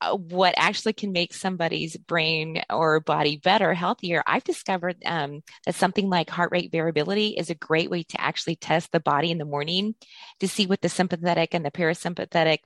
[0.00, 5.74] uh, what actually can make somebody's brain or body better, healthier, I've discovered um, that
[5.74, 9.38] something like heart rate variability is a great way to actually test the body in
[9.38, 9.94] the morning
[10.40, 12.58] to see what the sympathetic and the parasympathetic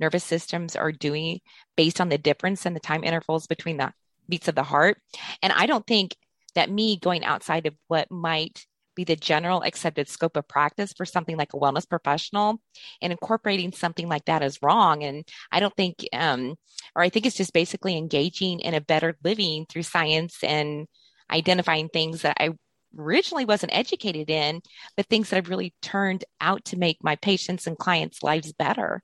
[0.00, 1.40] nervous systems are doing
[1.76, 3.92] based on the difference in the time intervals between the
[4.28, 4.98] beats of the heart.
[5.42, 6.16] And I don't think
[6.54, 11.04] that me going outside of what might be the general accepted scope of practice for
[11.04, 12.60] something like a wellness professional
[13.02, 15.04] and incorporating something like that is wrong.
[15.04, 16.56] And I don't think, um,
[16.94, 20.86] or I think it's just basically engaging in a better living through science and
[21.30, 22.50] identifying things that I
[22.98, 24.62] originally wasn't educated in,
[24.96, 29.02] but things that have really turned out to make my patients and clients' lives better.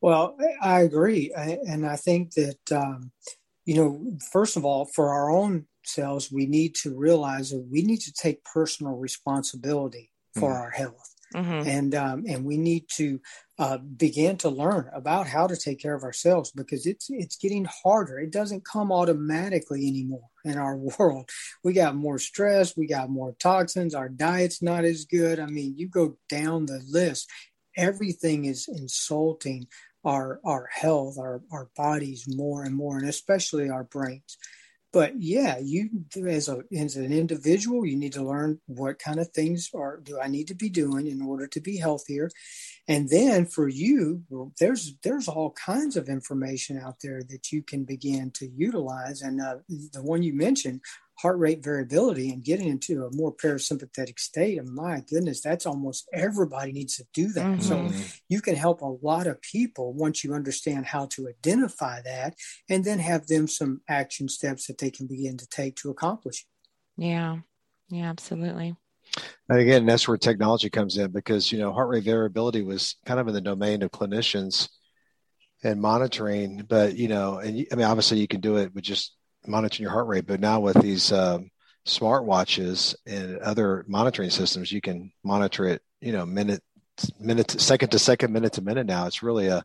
[0.00, 1.32] Well, I agree.
[1.34, 3.10] And I think that, um,
[3.64, 7.82] you know, first of all, for our own selves, we need to realize that we
[7.82, 10.62] need to take personal responsibility for mm-hmm.
[10.62, 11.14] our health.
[11.34, 11.68] Mm-hmm.
[11.68, 13.20] And um, and we need to
[13.58, 17.66] uh, begin to learn about how to take care of ourselves because it's it's getting
[17.66, 18.18] harder.
[18.18, 21.28] It doesn't come automatically anymore in our world.
[21.62, 25.38] We got more stress, we got more toxins, our diet's not as good.
[25.38, 27.28] I mean, you go down the list,
[27.76, 29.66] everything is insulting
[30.04, 34.36] our our health, our our bodies more and more, and especially our brains.
[34.90, 35.90] But yeah, you
[36.26, 40.18] as a as an individual, you need to learn what kind of things are do
[40.18, 42.30] I need to be doing in order to be healthier,
[42.86, 44.22] and then for you,
[44.58, 49.42] there's there's all kinds of information out there that you can begin to utilize, and
[49.42, 50.80] uh, the one you mentioned
[51.20, 54.58] heart rate variability and getting into a more parasympathetic state.
[54.58, 57.58] And my goodness, that's almost everybody needs to do that.
[57.58, 57.60] Mm-hmm.
[57.60, 57.90] So
[58.28, 62.34] you can help a lot of people once you understand how to identify that
[62.70, 66.46] and then have them some action steps that they can begin to take to accomplish.
[66.96, 67.04] it.
[67.04, 67.38] Yeah.
[67.90, 68.76] Yeah, absolutely.
[69.48, 73.18] And again, that's where technology comes in because, you know, heart rate variability was kind
[73.18, 74.68] of in the domain of clinicians
[75.64, 76.64] and monitoring.
[76.68, 79.14] But you know, and I mean, obviously you can do it with just
[79.46, 81.50] monitoring your heart rate, but now with these um,
[81.84, 85.82] smart watches and other monitoring systems, you can monitor it.
[86.00, 86.62] You know, minute,
[87.18, 88.86] minute, second to second, minute to minute.
[88.86, 89.64] Now it's really a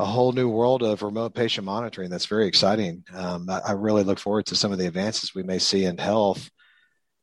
[0.00, 3.04] a whole new world of remote patient monitoring that's very exciting.
[3.14, 5.98] Um, I, I, really look forward to some of the advances we may see in
[5.98, 6.50] health.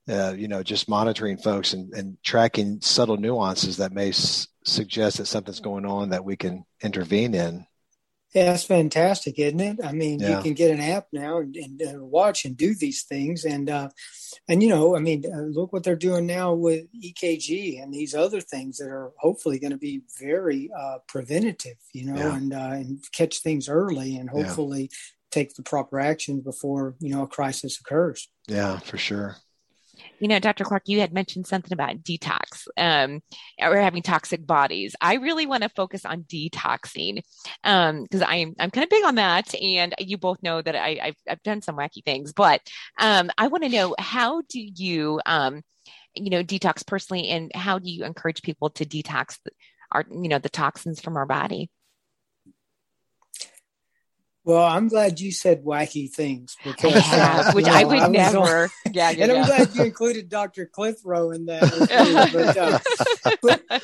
[0.08, 5.17] Uh, you know, just monitoring folks and, and tracking subtle nuances that may s- suggest
[5.17, 7.65] that something's going on that we can intervene in
[8.34, 9.80] yeah, that's fantastic, isn't it?
[9.84, 10.38] I mean, yeah.
[10.38, 13.70] you can get an app now and, and uh, watch and do these things, and
[13.70, 13.90] uh,
[14.50, 18.13] and you know, I mean, uh, look what they're doing now with EKG and these
[18.13, 22.36] other things that are hopefully going to be very uh, preventative, you know, yeah.
[22.36, 24.98] and uh, and catch things early and hopefully yeah.
[25.32, 28.30] take the proper action before you know a crisis occurs.
[28.48, 29.38] Yeah, for sure
[30.19, 30.63] you know, Dr.
[30.63, 33.21] Clark, you had mentioned something about detox um,
[33.62, 34.95] or having toxic bodies.
[34.99, 37.21] I really want to focus on detoxing
[37.63, 40.99] because um, I'm I'm kind of big on that, and you both know that I,
[41.01, 42.62] have I've done some wacky things, but
[42.99, 45.62] um, I want to know how do you um,
[46.15, 49.38] you know detox personally, and how do you encourage people to detox
[49.91, 51.69] our you know the toxins from our body?
[54.48, 58.08] Well, I'm glad you said wacky things because uh, which you know, I would I
[58.08, 58.64] never.
[58.64, 60.66] On, yeah, yeah, and I'm glad you included Dr.
[60.66, 62.32] Clitheroe in that.
[62.32, 63.84] but, uh, but,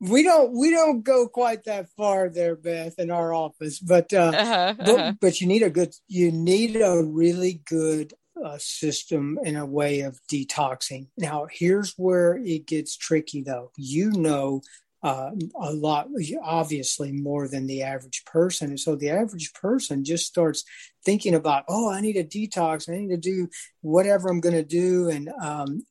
[0.00, 3.80] we don't we don't go quite that far there, Beth, in our office.
[3.80, 5.12] But uh, uh-huh, but, uh-huh.
[5.20, 10.00] but you need a good you need a really good uh, system and a way
[10.00, 11.08] of detoxing.
[11.18, 13.72] Now, here's where it gets tricky, though.
[13.76, 14.62] You know
[15.02, 15.30] uh,
[15.60, 16.08] a lot,
[16.42, 18.70] obviously more than the average person.
[18.70, 20.64] And so the average person just starts
[21.04, 22.88] thinking about, oh, I need a detox.
[22.88, 23.48] I need to do
[23.80, 25.08] whatever I'm going to do.
[25.08, 25.84] And, um,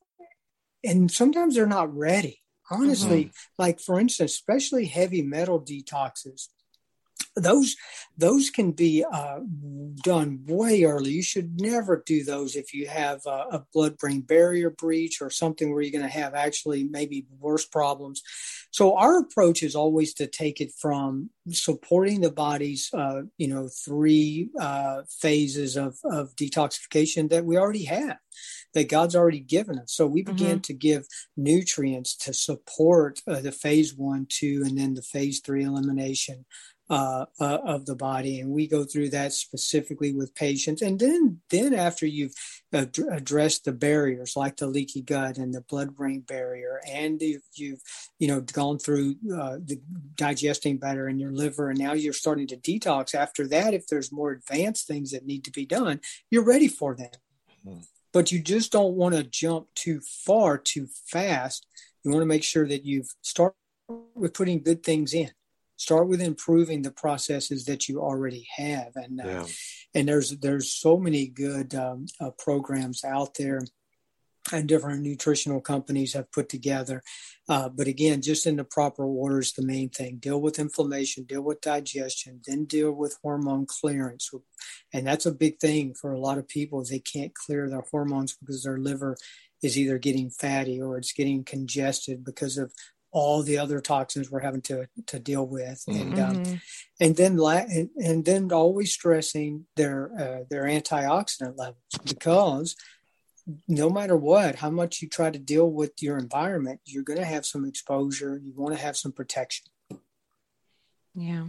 [0.84, 2.42] and sometimes they're not ready.
[2.70, 3.62] Honestly, mm-hmm.
[3.62, 6.48] like for instance, especially heavy metal detoxes,
[7.34, 7.76] those
[8.16, 9.38] those can be uh,
[10.02, 11.12] done way early.
[11.12, 15.72] You should never do those if you have a, a blood-brain barrier breach or something
[15.72, 18.22] where you're going to have actually maybe worse problems.
[18.70, 23.68] So our approach is always to take it from supporting the body's, uh, you know,
[23.68, 28.18] three uh, phases of, of detoxification that we already have
[28.74, 29.94] that God's already given us.
[29.94, 30.60] So we began mm-hmm.
[30.60, 35.64] to give nutrients to support uh, the phase one, two, and then the phase three
[35.64, 36.44] elimination
[36.90, 40.80] uh, uh, of the body, and we go through that specifically with patients.
[40.80, 42.32] And then, then after you've
[42.72, 47.82] ad- addressed the barriers like the leaky gut and the blood-brain barrier, and you've, you've
[48.18, 49.80] you know gone through uh, the
[50.14, 53.14] digesting better in your liver, and now you're starting to detox.
[53.14, 56.94] After that, if there's more advanced things that need to be done, you're ready for
[56.94, 57.10] them.
[57.66, 57.80] Mm-hmm.
[58.12, 61.66] But you just don't want to jump too far too fast.
[62.02, 63.54] You want to make sure that you've started
[64.14, 65.30] with putting good things in
[65.78, 68.92] start with improving the processes that you already have.
[68.96, 69.46] And uh, yeah.
[69.94, 73.62] and there's there's so many good um, uh, programs out there
[74.50, 77.02] and different nutritional companies have put together.
[77.48, 80.16] Uh, but again just in the proper order is the main thing.
[80.16, 84.30] Deal with inflammation deal with digestion then deal with hormone clearance.
[84.92, 88.36] And that's a big thing for a lot of people they can't clear their hormones
[88.36, 89.16] because their liver
[89.62, 92.72] is either getting fatty or it's getting congested because of
[93.10, 96.52] all the other toxins we're having to to deal with, and mm-hmm.
[96.52, 96.60] um,
[97.00, 102.76] and then la- and, and, then always stressing their uh, their antioxidant levels because
[103.66, 107.24] no matter what, how much you try to deal with your environment, you're going to
[107.24, 108.40] have some exposure.
[108.42, 109.66] You want to have some protection.
[111.14, 111.46] Yeah.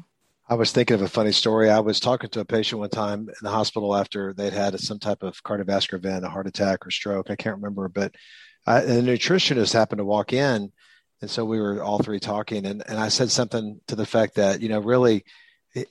[0.48, 1.69] I was thinking of a funny story.
[1.69, 4.98] I was talking to a patient one time in the hospital after they'd had some
[4.98, 7.30] type of cardiovascular event, a heart attack or stroke.
[7.30, 8.15] I can't remember, but
[8.65, 10.72] I, a nutritionist happened to walk in
[11.22, 14.36] and so we were all three talking and, and i said something to the fact
[14.36, 15.24] that you know really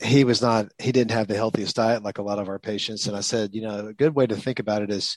[0.03, 3.07] he was not he didn't have the healthiest diet like a lot of our patients.
[3.07, 5.17] And i said you know a good way to think about it is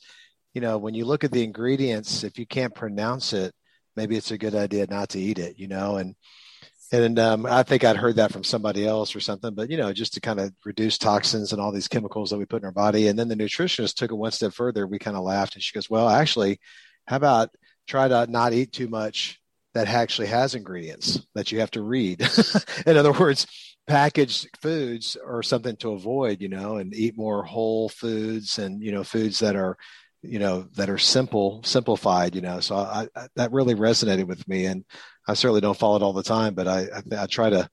[0.54, 3.54] you know when you look at the ingredients if you can't pronounce it
[3.96, 5.98] maybe it's a good idea not to eat it you know?
[5.98, 6.16] And
[6.94, 9.94] and um, i think i'd heard that from somebody else or something but you know
[9.94, 12.72] just to kind of reduce toxins and all these chemicals that we put in our
[12.72, 13.08] body.
[13.08, 14.86] And then the nutritionist took it one step further.
[14.86, 16.60] We kind of laughed and she goes well actually
[17.08, 17.50] how about
[17.88, 19.41] try to not eat too much
[19.74, 22.22] that actually has ingredients that you have to read.
[22.86, 23.48] in other words,
[23.88, 28.92] packaged foods are something to avoid, you know, and eat more whole foods and, you
[28.92, 29.78] know, foods that are,
[30.22, 32.60] you know, that are simple, simplified, you know.
[32.60, 34.66] So I, I that really resonated with me.
[34.66, 34.86] And
[35.28, 37.70] I certainly don't follow it all the time, but I, I, I try to,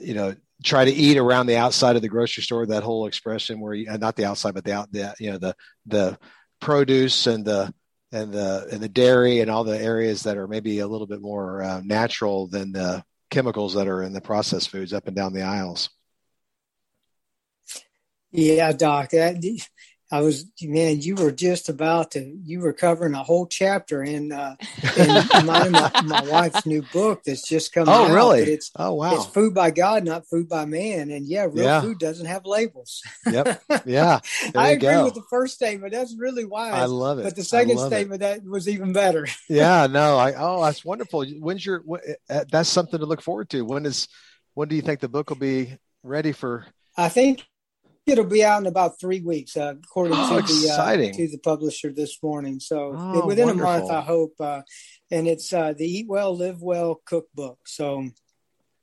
[0.00, 3.60] you know, try to eat around the outside of the grocery store, that whole expression
[3.60, 5.56] where you, not the outside, but the out, the, you know, the,
[5.86, 6.18] the
[6.60, 7.74] produce and the,
[8.12, 11.20] and the and the dairy and all the areas that are maybe a little bit
[11.20, 15.32] more uh, natural than the chemicals that are in the processed foods up and down
[15.32, 15.88] the aisles.
[18.30, 19.10] Yeah, Doc.
[19.10, 19.42] That,
[20.12, 24.30] I was man, you were just about to you were covering a whole chapter in
[24.30, 24.56] uh
[24.98, 25.08] in
[25.46, 28.10] my, my, my wife's new book that's just come oh, out.
[28.10, 28.42] really?
[28.42, 29.14] It's oh wow.
[29.14, 31.10] It's food by God, not food by man.
[31.10, 31.80] And yeah, real yeah.
[31.80, 33.02] food doesn't have labels.
[33.26, 33.62] yep.
[33.86, 34.20] Yeah.
[34.54, 35.04] I agree go.
[35.04, 35.92] with the first statement.
[35.92, 36.74] That's really wise.
[36.74, 37.24] I love it.
[37.24, 38.42] But the second statement it.
[38.42, 39.26] that was even better.
[39.48, 41.24] yeah, no, I oh that's wonderful.
[41.24, 41.82] When's your
[42.28, 43.64] uh, that's something to look forward to.
[43.64, 44.08] When is
[44.52, 47.46] when do you think the book will be ready for I think
[48.06, 51.38] it'll be out in about three weeks, uh, according oh, to the uh, to the
[51.38, 52.60] publisher this morning.
[52.60, 53.70] So oh, within wonderful.
[53.70, 54.34] a month, I hope.
[54.40, 54.62] Uh,
[55.10, 57.58] and it's uh, the Eat Well, Live Well cookbook.
[57.66, 58.08] So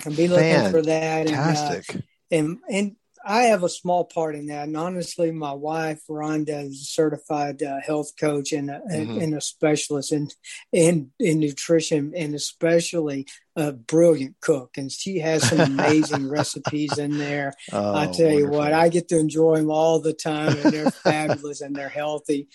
[0.05, 0.72] I'll be looking Fantastic.
[0.72, 1.28] for that.
[1.28, 1.99] And,
[2.32, 2.95] and and
[3.26, 4.67] I have a small part in that.
[4.67, 9.20] And honestly, my wife, Rhonda, is a certified uh, health coach and a, mm-hmm.
[9.20, 10.30] and a specialist in,
[10.72, 14.78] in, in nutrition and especially a brilliant cook.
[14.78, 17.53] And she has some amazing recipes in there.
[17.72, 18.39] Oh, I tell wonderful.
[18.39, 21.89] you what, I get to enjoy them all the time and they're fabulous and they're
[21.89, 22.47] healthy.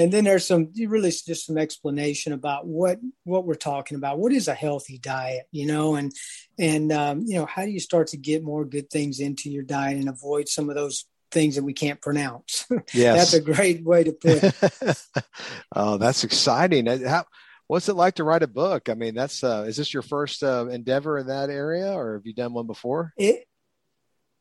[0.00, 4.18] And then there's some really just some explanation about what what we're talking about.
[4.18, 6.12] What is a healthy diet, you know, and
[6.58, 9.62] and um, you know how do you start to get more good things into your
[9.62, 12.66] diet and avoid some of those things that we can't pronounce.
[12.92, 15.06] Yes, that's a great way to put it.
[15.76, 16.86] oh, that's exciting.
[16.86, 17.24] How,
[17.66, 18.88] what's it like to write a book?
[18.88, 22.26] I mean, that's uh, is this your first uh, endeavor in that area, or have
[22.26, 23.12] you done one before?
[23.16, 23.44] It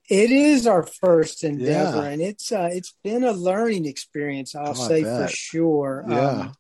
[0.10, 2.10] it is our first endeavor, Yeah.
[2.10, 4.55] and it's uh, it's been a learning experience.
[4.55, 6.05] I'll Oh, say for sure.
[6.07, 6.30] Yeah.
[6.30, 6.53] Um,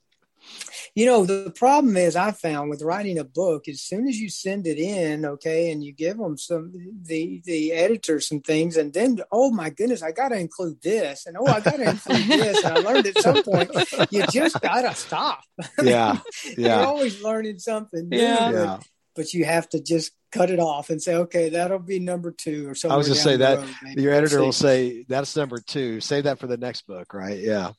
[0.95, 4.29] you know, the problem is I found with writing a book, as soon as you
[4.29, 6.71] send it in, okay, and you give them some
[7.03, 11.25] the the editor some things, and then oh my goodness, I got to include this,
[11.27, 13.69] and oh I got to include this, and I learned at some point
[14.11, 15.41] you just got to stop.
[15.81, 16.17] Yeah,
[16.57, 18.51] You're yeah, always learning something new, Yeah.
[18.51, 18.77] yeah.
[19.19, 22.69] But you have to just cut it off and say, okay, that'll be number two
[22.69, 22.93] or something.
[22.93, 24.01] I was just say that maybe.
[24.01, 24.61] Your We'll editor will see.
[24.61, 25.99] say that's number two.
[25.99, 27.37] Save that for the next book, right?
[27.37, 27.71] Yeah.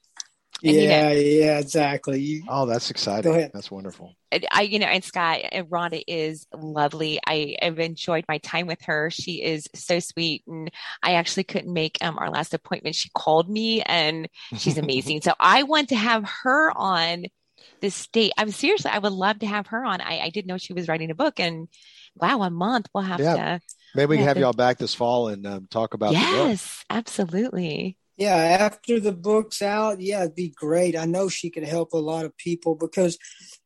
[0.63, 2.21] And, you know- Yeah, yeah, exactly.
[2.21, 3.31] You, Oh, that's exciting.
[3.33, 3.53] Go ahead.
[3.55, 4.15] That's wonderful.
[4.53, 7.19] I, you know, and Scott and Rhonda is lovely.
[7.27, 9.11] I have enjoyed my time with her.
[9.11, 10.71] She is so sweet, and
[11.03, 12.95] I actually couldn't make um, our last appointment.
[12.97, 14.29] She called me, and
[14.59, 15.23] she's amazing.
[15.23, 17.25] so I want to have her on
[17.81, 18.33] this state.
[18.37, 20.01] I'm seriously, I would love to have her on.
[20.01, 21.69] I, I didn't know she was writing a book, and
[22.17, 23.35] wow, a month we'll have Yeah.
[23.35, 23.61] to.
[23.95, 26.19] Maybe we can Yeah, have the- y'all back this fall and um, talk about the
[26.21, 26.49] book.
[26.49, 27.97] Yes, absolutely.
[28.17, 30.95] yeah, after the book's out, yeah, it'd be great.
[30.95, 33.17] I know she could help a lot of people because,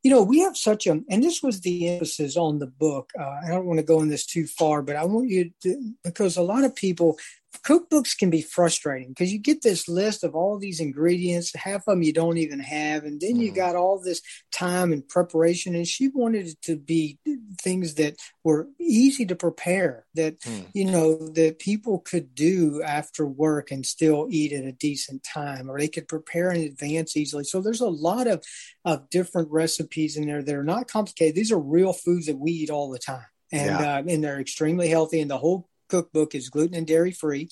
[0.05, 3.11] you know, we have such a, and this was the emphasis on the book.
[3.19, 5.95] Uh, I don't want to go in this too far, but I want you to,
[6.05, 7.19] because a lot of people,
[7.63, 11.95] cookbooks can be frustrating because you get this list of all these ingredients, half of
[11.95, 13.57] them you don't even have, and then you Mhm.
[13.57, 14.21] got all this
[14.53, 15.75] time and preparation.
[15.75, 17.19] And she wanted it to be
[17.61, 20.61] things that were easy to prepare, that Hmm.
[20.75, 25.71] you know that people could do after work and still eat at a decent time,
[25.71, 27.45] or they could prepare in advance easily.
[27.45, 28.45] So there's a lot of
[28.85, 31.35] of different recipes in there that are not complicated.
[31.35, 33.97] These are real foods that we eat all the time, and Yeah.
[33.97, 35.21] uh, and they're extremely healthy.
[35.21, 37.49] And the whole cookbook is gluten and dairy free,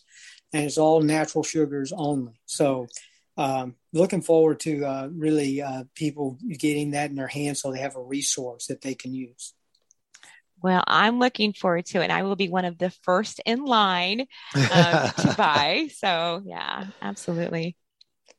[0.52, 2.40] and it's all natural sugars only.
[2.46, 2.86] So.
[3.34, 7.78] Um, looking forward to uh, really uh, people getting that in their hands so they
[7.78, 9.54] have a resource that they can use.
[10.62, 12.04] Well, I'm looking forward to it.
[12.04, 15.88] And I will be one of the first in line um, to buy.
[15.94, 17.76] So, yeah, absolutely.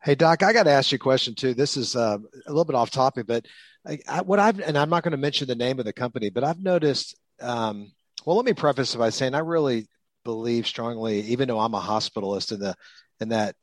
[0.02, 1.54] Hey Doc, I got to ask you a question too.
[1.54, 3.46] This is uh, a little bit off topic, but
[3.88, 6.30] I, I, what I've and I'm not going to mention the name of the company,
[6.30, 7.18] but I've noticed.
[7.42, 7.92] Um,
[8.26, 9.88] well, let me preface by saying I really
[10.24, 12.76] believe strongly, even though I'm a hospitalist, in the
[13.20, 13.56] in that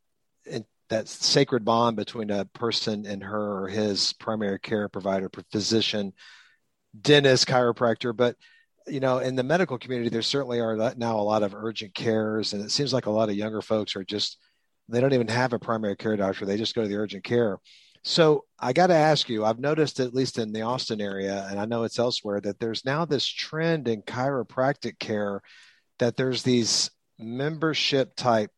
[0.45, 6.13] in that sacred bond between a person and her or his primary care provider, physician,
[6.99, 8.15] dentist, chiropractor.
[8.15, 8.35] But
[8.87, 12.53] you know, in the medical community, there certainly are now a lot of urgent cares,
[12.53, 14.37] and it seems like a lot of younger folks are just
[14.89, 16.45] they don't even have a primary care doctor.
[16.45, 17.59] They just go to the urgent care
[18.03, 21.59] so i got to ask you i've noticed at least in the austin area and
[21.59, 25.41] i know it's elsewhere that there's now this trend in chiropractic care
[25.99, 26.89] that there's these
[27.19, 28.49] membership type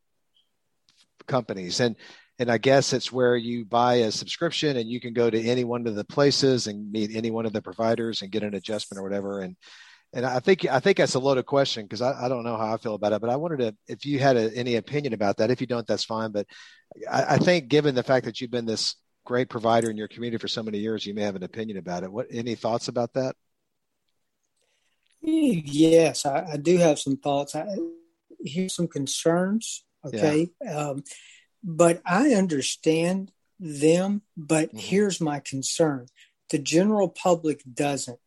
[1.27, 1.95] companies and
[2.39, 5.63] and i guess it's where you buy a subscription and you can go to any
[5.63, 8.99] one of the places and meet any one of the providers and get an adjustment
[8.99, 9.55] or whatever and
[10.13, 12.73] and I think I think that's a loaded question because I, I, don't know how
[12.73, 15.37] I feel about it, but I wanted to if you had a, any opinion about
[15.37, 15.49] that.
[15.49, 16.31] If you don't, that's fine.
[16.31, 16.45] But
[17.11, 18.95] I, I, think given the fact that you've been this
[19.25, 22.03] great provider in your community for so many years, you may have an opinion about
[22.03, 22.11] it.
[22.11, 23.35] What any thoughts about that?
[25.21, 27.55] Yes, I, I do have some thoughts.
[27.55, 27.65] I
[28.39, 29.85] here's some concerns.
[30.05, 30.77] Okay, yeah.
[30.77, 31.03] um,
[31.63, 34.23] but I understand them.
[34.35, 34.77] But mm-hmm.
[34.79, 36.07] here's my concern:
[36.49, 38.19] the general public doesn't.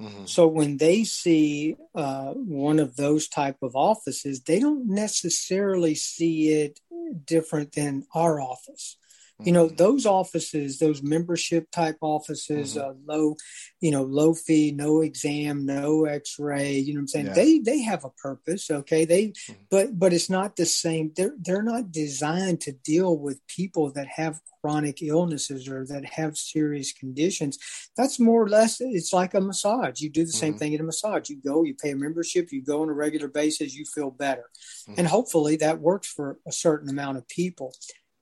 [0.00, 0.24] Mm-hmm.
[0.24, 6.48] So when they see uh, one of those type of offices, they don't necessarily see
[6.48, 6.80] it
[7.26, 8.96] different than our office
[9.44, 12.90] you know those offices those membership type offices mm-hmm.
[12.90, 13.36] uh, low
[13.80, 17.32] you know low fee no exam no x-ray you know what i'm saying yeah.
[17.32, 19.52] they they have a purpose okay they mm-hmm.
[19.70, 24.06] but but it's not the same they're they're not designed to deal with people that
[24.06, 27.58] have chronic illnesses or that have serious conditions
[27.96, 30.58] that's more or less it's like a massage you do the same mm-hmm.
[30.58, 33.28] thing at a massage you go you pay a membership you go on a regular
[33.28, 34.50] basis you feel better
[34.82, 34.94] mm-hmm.
[34.98, 37.72] and hopefully that works for a certain amount of people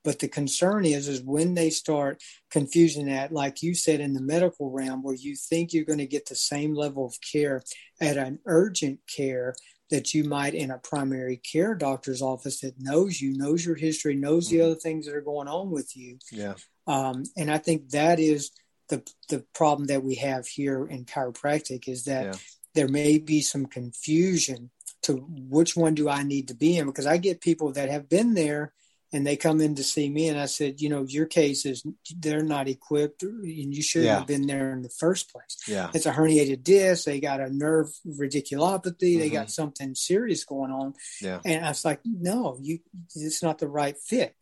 [0.04, 4.22] but the concern is, is when they start confusing that, like you said in the
[4.22, 7.62] medical realm, where you think you're going to get the same level of care
[8.00, 9.54] at an urgent care
[9.90, 14.14] that you might in a primary care doctor's office that knows you, knows your history,
[14.14, 14.58] knows mm-hmm.
[14.58, 16.18] the other things that are going on with you.
[16.30, 16.54] Yeah.
[16.86, 18.50] Um, and I think that is
[18.88, 22.34] the the problem that we have here in chiropractic is that yeah.
[22.74, 24.70] there may be some confusion
[25.02, 28.08] to which one do I need to be in because I get people that have
[28.08, 28.72] been there
[29.12, 31.84] and they come in to see me and i said you know your case is
[32.18, 34.18] they're not equipped and you shouldn't yeah.
[34.18, 37.50] have been there in the first place yeah it's a herniated disc they got a
[37.50, 39.20] nerve radiculopathy mm-hmm.
[39.20, 39.48] they got mm-hmm.
[39.48, 42.78] something serious going on yeah and i was like no you
[43.14, 44.34] it's not the right fit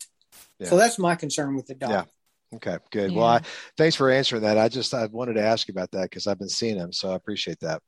[0.59, 0.67] yeah.
[0.67, 2.03] so that's my concern with the doctor yeah
[2.55, 3.17] okay good yeah.
[3.17, 3.41] well I,
[3.77, 6.39] thanks for answering that i just i wanted to ask you about that because i've
[6.39, 7.81] been seeing them so i appreciate that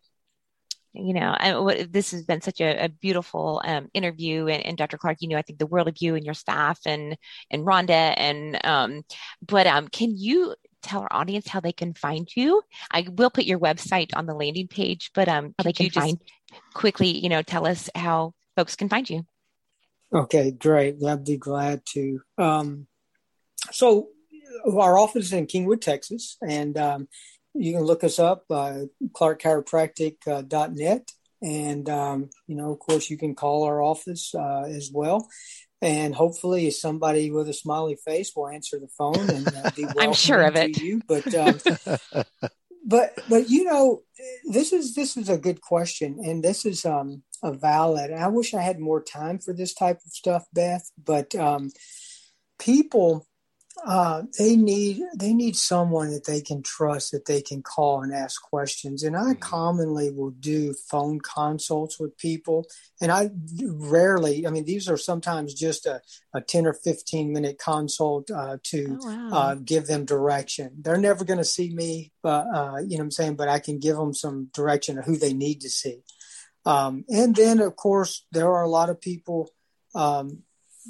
[0.94, 4.48] you know, I, this has been such a, a beautiful um, interview.
[4.48, 4.98] And, and, Dr.
[4.98, 7.18] Clark, you know, I think the world of you and your staff and
[7.52, 8.14] and Rhonda.
[8.18, 9.04] And um,
[9.46, 12.62] but um, can you tell our audience how they can find you?
[12.92, 16.18] I will put your website on the landing page, but um, they can find
[16.74, 19.26] quickly, you know, tell us how folks can find you.
[20.14, 21.04] Okay, great.
[21.06, 22.22] I'd be glad to.
[22.38, 22.88] Um,
[23.72, 24.08] so
[24.66, 27.08] our office is in Kingwood, Texas, and um,
[27.54, 28.82] you can look us up, uh,
[29.12, 31.02] clarkchiropractic.net.
[31.02, 35.28] Uh, and, um, you know, of course, you can call our office uh, as well.
[35.82, 40.14] And hopefully, somebody with a smiley face will answer the phone and uh, be I'm
[40.14, 40.78] sure of it.
[40.78, 41.02] You.
[41.08, 41.60] But, um,
[42.86, 44.02] but, but you know,
[44.50, 48.12] this is this is a good question, and this is um, a valid.
[48.12, 50.89] I wish I had more time for this type of stuff, Beth.
[51.02, 51.72] But um,
[52.60, 53.26] people
[53.86, 58.13] uh, they need they need someone that they can trust that they can call and
[58.13, 59.03] ask questions.
[59.03, 59.39] And i mm-hmm.
[59.39, 62.65] commonly will do phone consults with people.
[63.01, 63.30] And i
[63.63, 66.01] rarely i mean these are sometimes just a,
[66.34, 69.30] a 10 or 15 minute consult uh, to oh, wow.
[69.32, 70.71] uh, give them direction.
[70.82, 73.36] They're never going to see me but uh, you know what i'm saying?
[73.36, 76.03] But i can give them some direction of who they need to see.
[76.65, 79.49] Um, and then of course there are a lot of people
[79.95, 80.43] um,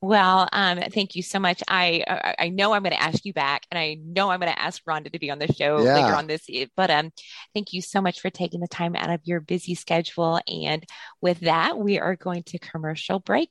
[0.03, 1.63] Well, um, thank you so much.
[1.67, 4.61] I I know I'm going to ask you back, and I know I'm going to
[4.61, 5.95] ask Rhonda to be on the show yeah.
[5.95, 6.47] later on this.
[6.77, 7.11] But um,
[7.55, 10.41] thank you so much for taking the time out of your busy schedule.
[10.47, 10.85] And
[11.23, 13.49] with that, we are going to commercial break.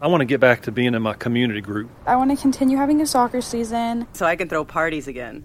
[0.00, 1.90] I want to get back to being in my community group.
[2.06, 4.06] I want to continue having a soccer season.
[4.12, 5.44] So I can throw parties again.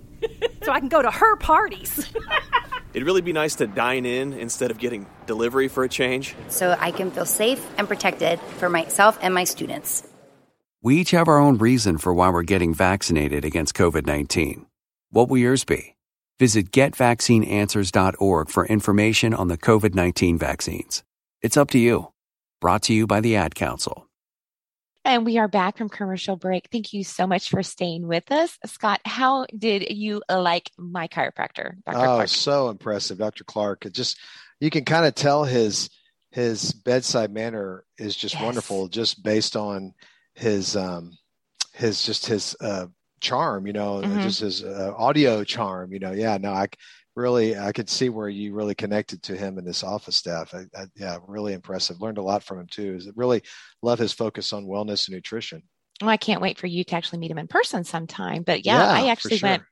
[0.62, 2.14] so I can go to her parties.
[2.94, 6.36] It'd really be nice to dine in instead of getting delivery for a change.
[6.50, 10.08] So I can feel safe and protected for myself and my students.
[10.84, 14.68] We each have our own reason for why we're getting vaccinated against COVID 19.
[15.10, 15.96] What will yours be?
[16.38, 21.04] Visit getvaccineanswers.org for information on the COVID 19 vaccines.
[21.42, 22.12] It's up to you.
[22.62, 24.08] Brought to you by the Ad Council.
[25.06, 26.70] And we are back from commercial break.
[26.72, 28.58] Thank you so much for staying with us.
[28.66, 31.98] Scott, how did you like my chiropractor, Dr.
[31.98, 32.28] Oh, Clark?
[32.30, 33.44] so impressive, Dr.
[33.44, 33.86] Clark.
[33.86, 34.18] It just
[34.62, 35.90] you can kind of tell his
[36.32, 38.44] his bedside manner is just yes.
[38.44, 39.94] wonderful, just based on
[40.36, 41.18] his um
[41.74, 42.88] his just his uh
[43.20, 44.22] charm, you know, mm-hmm.
[44.22, 46.12] just his uh, audio charm, you know.
[46.12, 46.68] Yeah, no, I
[47.16, 50.54] really I could see where you really connected to him and this office staff.
[50.54, 52.02] I, I, yeah, really impressive.
[52.02, 52.96] Learned a lot from him too.
[52.96, 53.44] Is really
[53.82, 55.64] love his focus on wellness and nutrition.
[56.02, 58.44] Well, I can't wait for you to actually meet him in person sometime.
[58.44, 59.50] But yeah, yeah I actually sure.
[59.50, 59.64] went,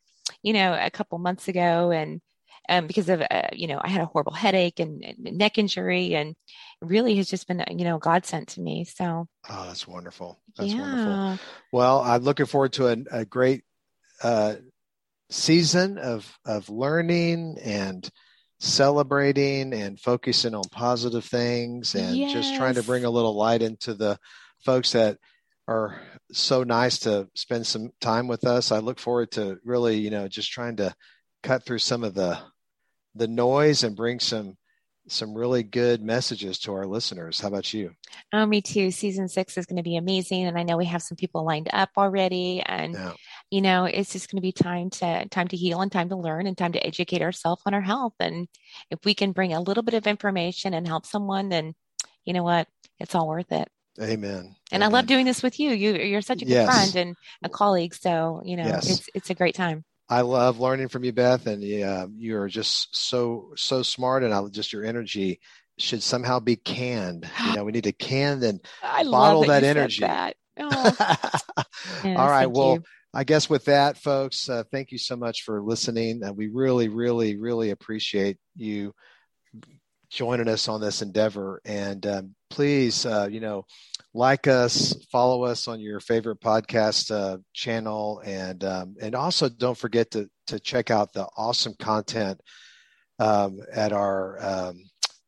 [0.43, 2.21] you know, a couple months ago and
[2.69, 6.15] um, because of uh, you know I had a horrible headache and, and, neck injury,
[6.15, 6.35] and
[6.79, 8.85] really has just been you know God sent to me.
[8.85, 10.39] So oh, that's wonderful.
[10.55, 10.79] That's yeah.
[10.79, 11.45] wonderful.
[11.71, 13.63] Well, I'm looking forward to a, a great
[14.23, 14.55] uh,
[15.32, 18.09] season of of learning and
[18.59, 22.32] celebrating and focusing on positive things and yes.
[22.32, 24.19] just trying to bring a little light into the
[24.63, 25.17] folks that
[25.67, 25.99] are
[26.32, 28.71] so nice to spend some time with us.
[28.71, 30.93] I look forward to really, you know, just trying to
[31.41, 32.38] cut through some of the
[33.15, 34.57] the noise and bring some
[35.07, 37.39] some really good messages to our listeners.
[37.39, 37.91] How about you?
[38.33, 38.91] Oh, me too.
[38.91, 41.69] Season six is going to be amazing, and I know we have some people lined
[41.73, 42.61] up already.
[42.65, 43.13] And yeah.
[43.49, 46.15] you know, it's just going to be time to time to heal and time to
[46.15, 48.13] learn and time to educate ourselves on our health.
[48.19, 48.47] And
[48.89, 51.73] if we can bring a little bit of information and help someone, then
[52.25, 52.67] you know what,
[52.99, 53.67] it's all worth it.
[53.99, 54.55] Amen.
[54.71, 54.83] And Amen.
[54.83, 55.71] I love doing this with you.
[55.71, 56.67] You you're such a good yes.
[56.67, 57.93] friend and a colleague.
[57.95, 58.89] So you know, yes.
[58.89, 59.83] it's it's a great time.
[60.12, 64.45] I love learning from you, Beth, and yeah, you're just so so smart, and I
[64.49, 65.39] just your energy
[65.80, 67.30] should somehow be canned.
[67.47, 70.01] You know, we need to can and I bottle that, that energy.
[70.01, 70.36] That.
[70.59, 70.93] Oh.
[72.03, 72.76] yes, All right, well.
[72.76, 72.84] You.
[73.14, 76.24] I guess with that, folks, uh, thank you so much for listening.
[76.24, 78.93] And we really, really, really appreciate you
[80.09, 81.62] joining us on this endeavor.
[81.66, 83.66] And um, please, uh, you know,
[84.14, 89.78] like us, follow us on your favorite podcast uh, channel, and um, and also don't
[89.78, 92.41] forget to to check out the awesome content
[93.20, 94.84] um, at our um,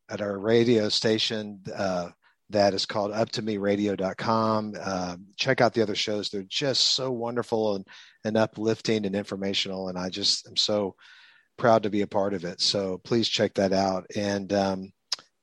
[0.10, 2.10] at our radio station uh,
[2.50, 4.74] that is called up2meradio.com.
[4.80, 7.88] Uh, check out the other shows; they're just so wonderful and
[8.26, 10.96] and uplifting and informational, and I just am so
[11.58, 12.60] proud to be a part of it.
[12.60, 14.92] So please check that out, and um,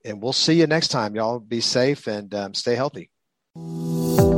[0.05, 1.15] and we'll see you next time.
[1.15, 3.09] Y'all be safe and um, stay healthy.
[3.55, 4.30] 嗯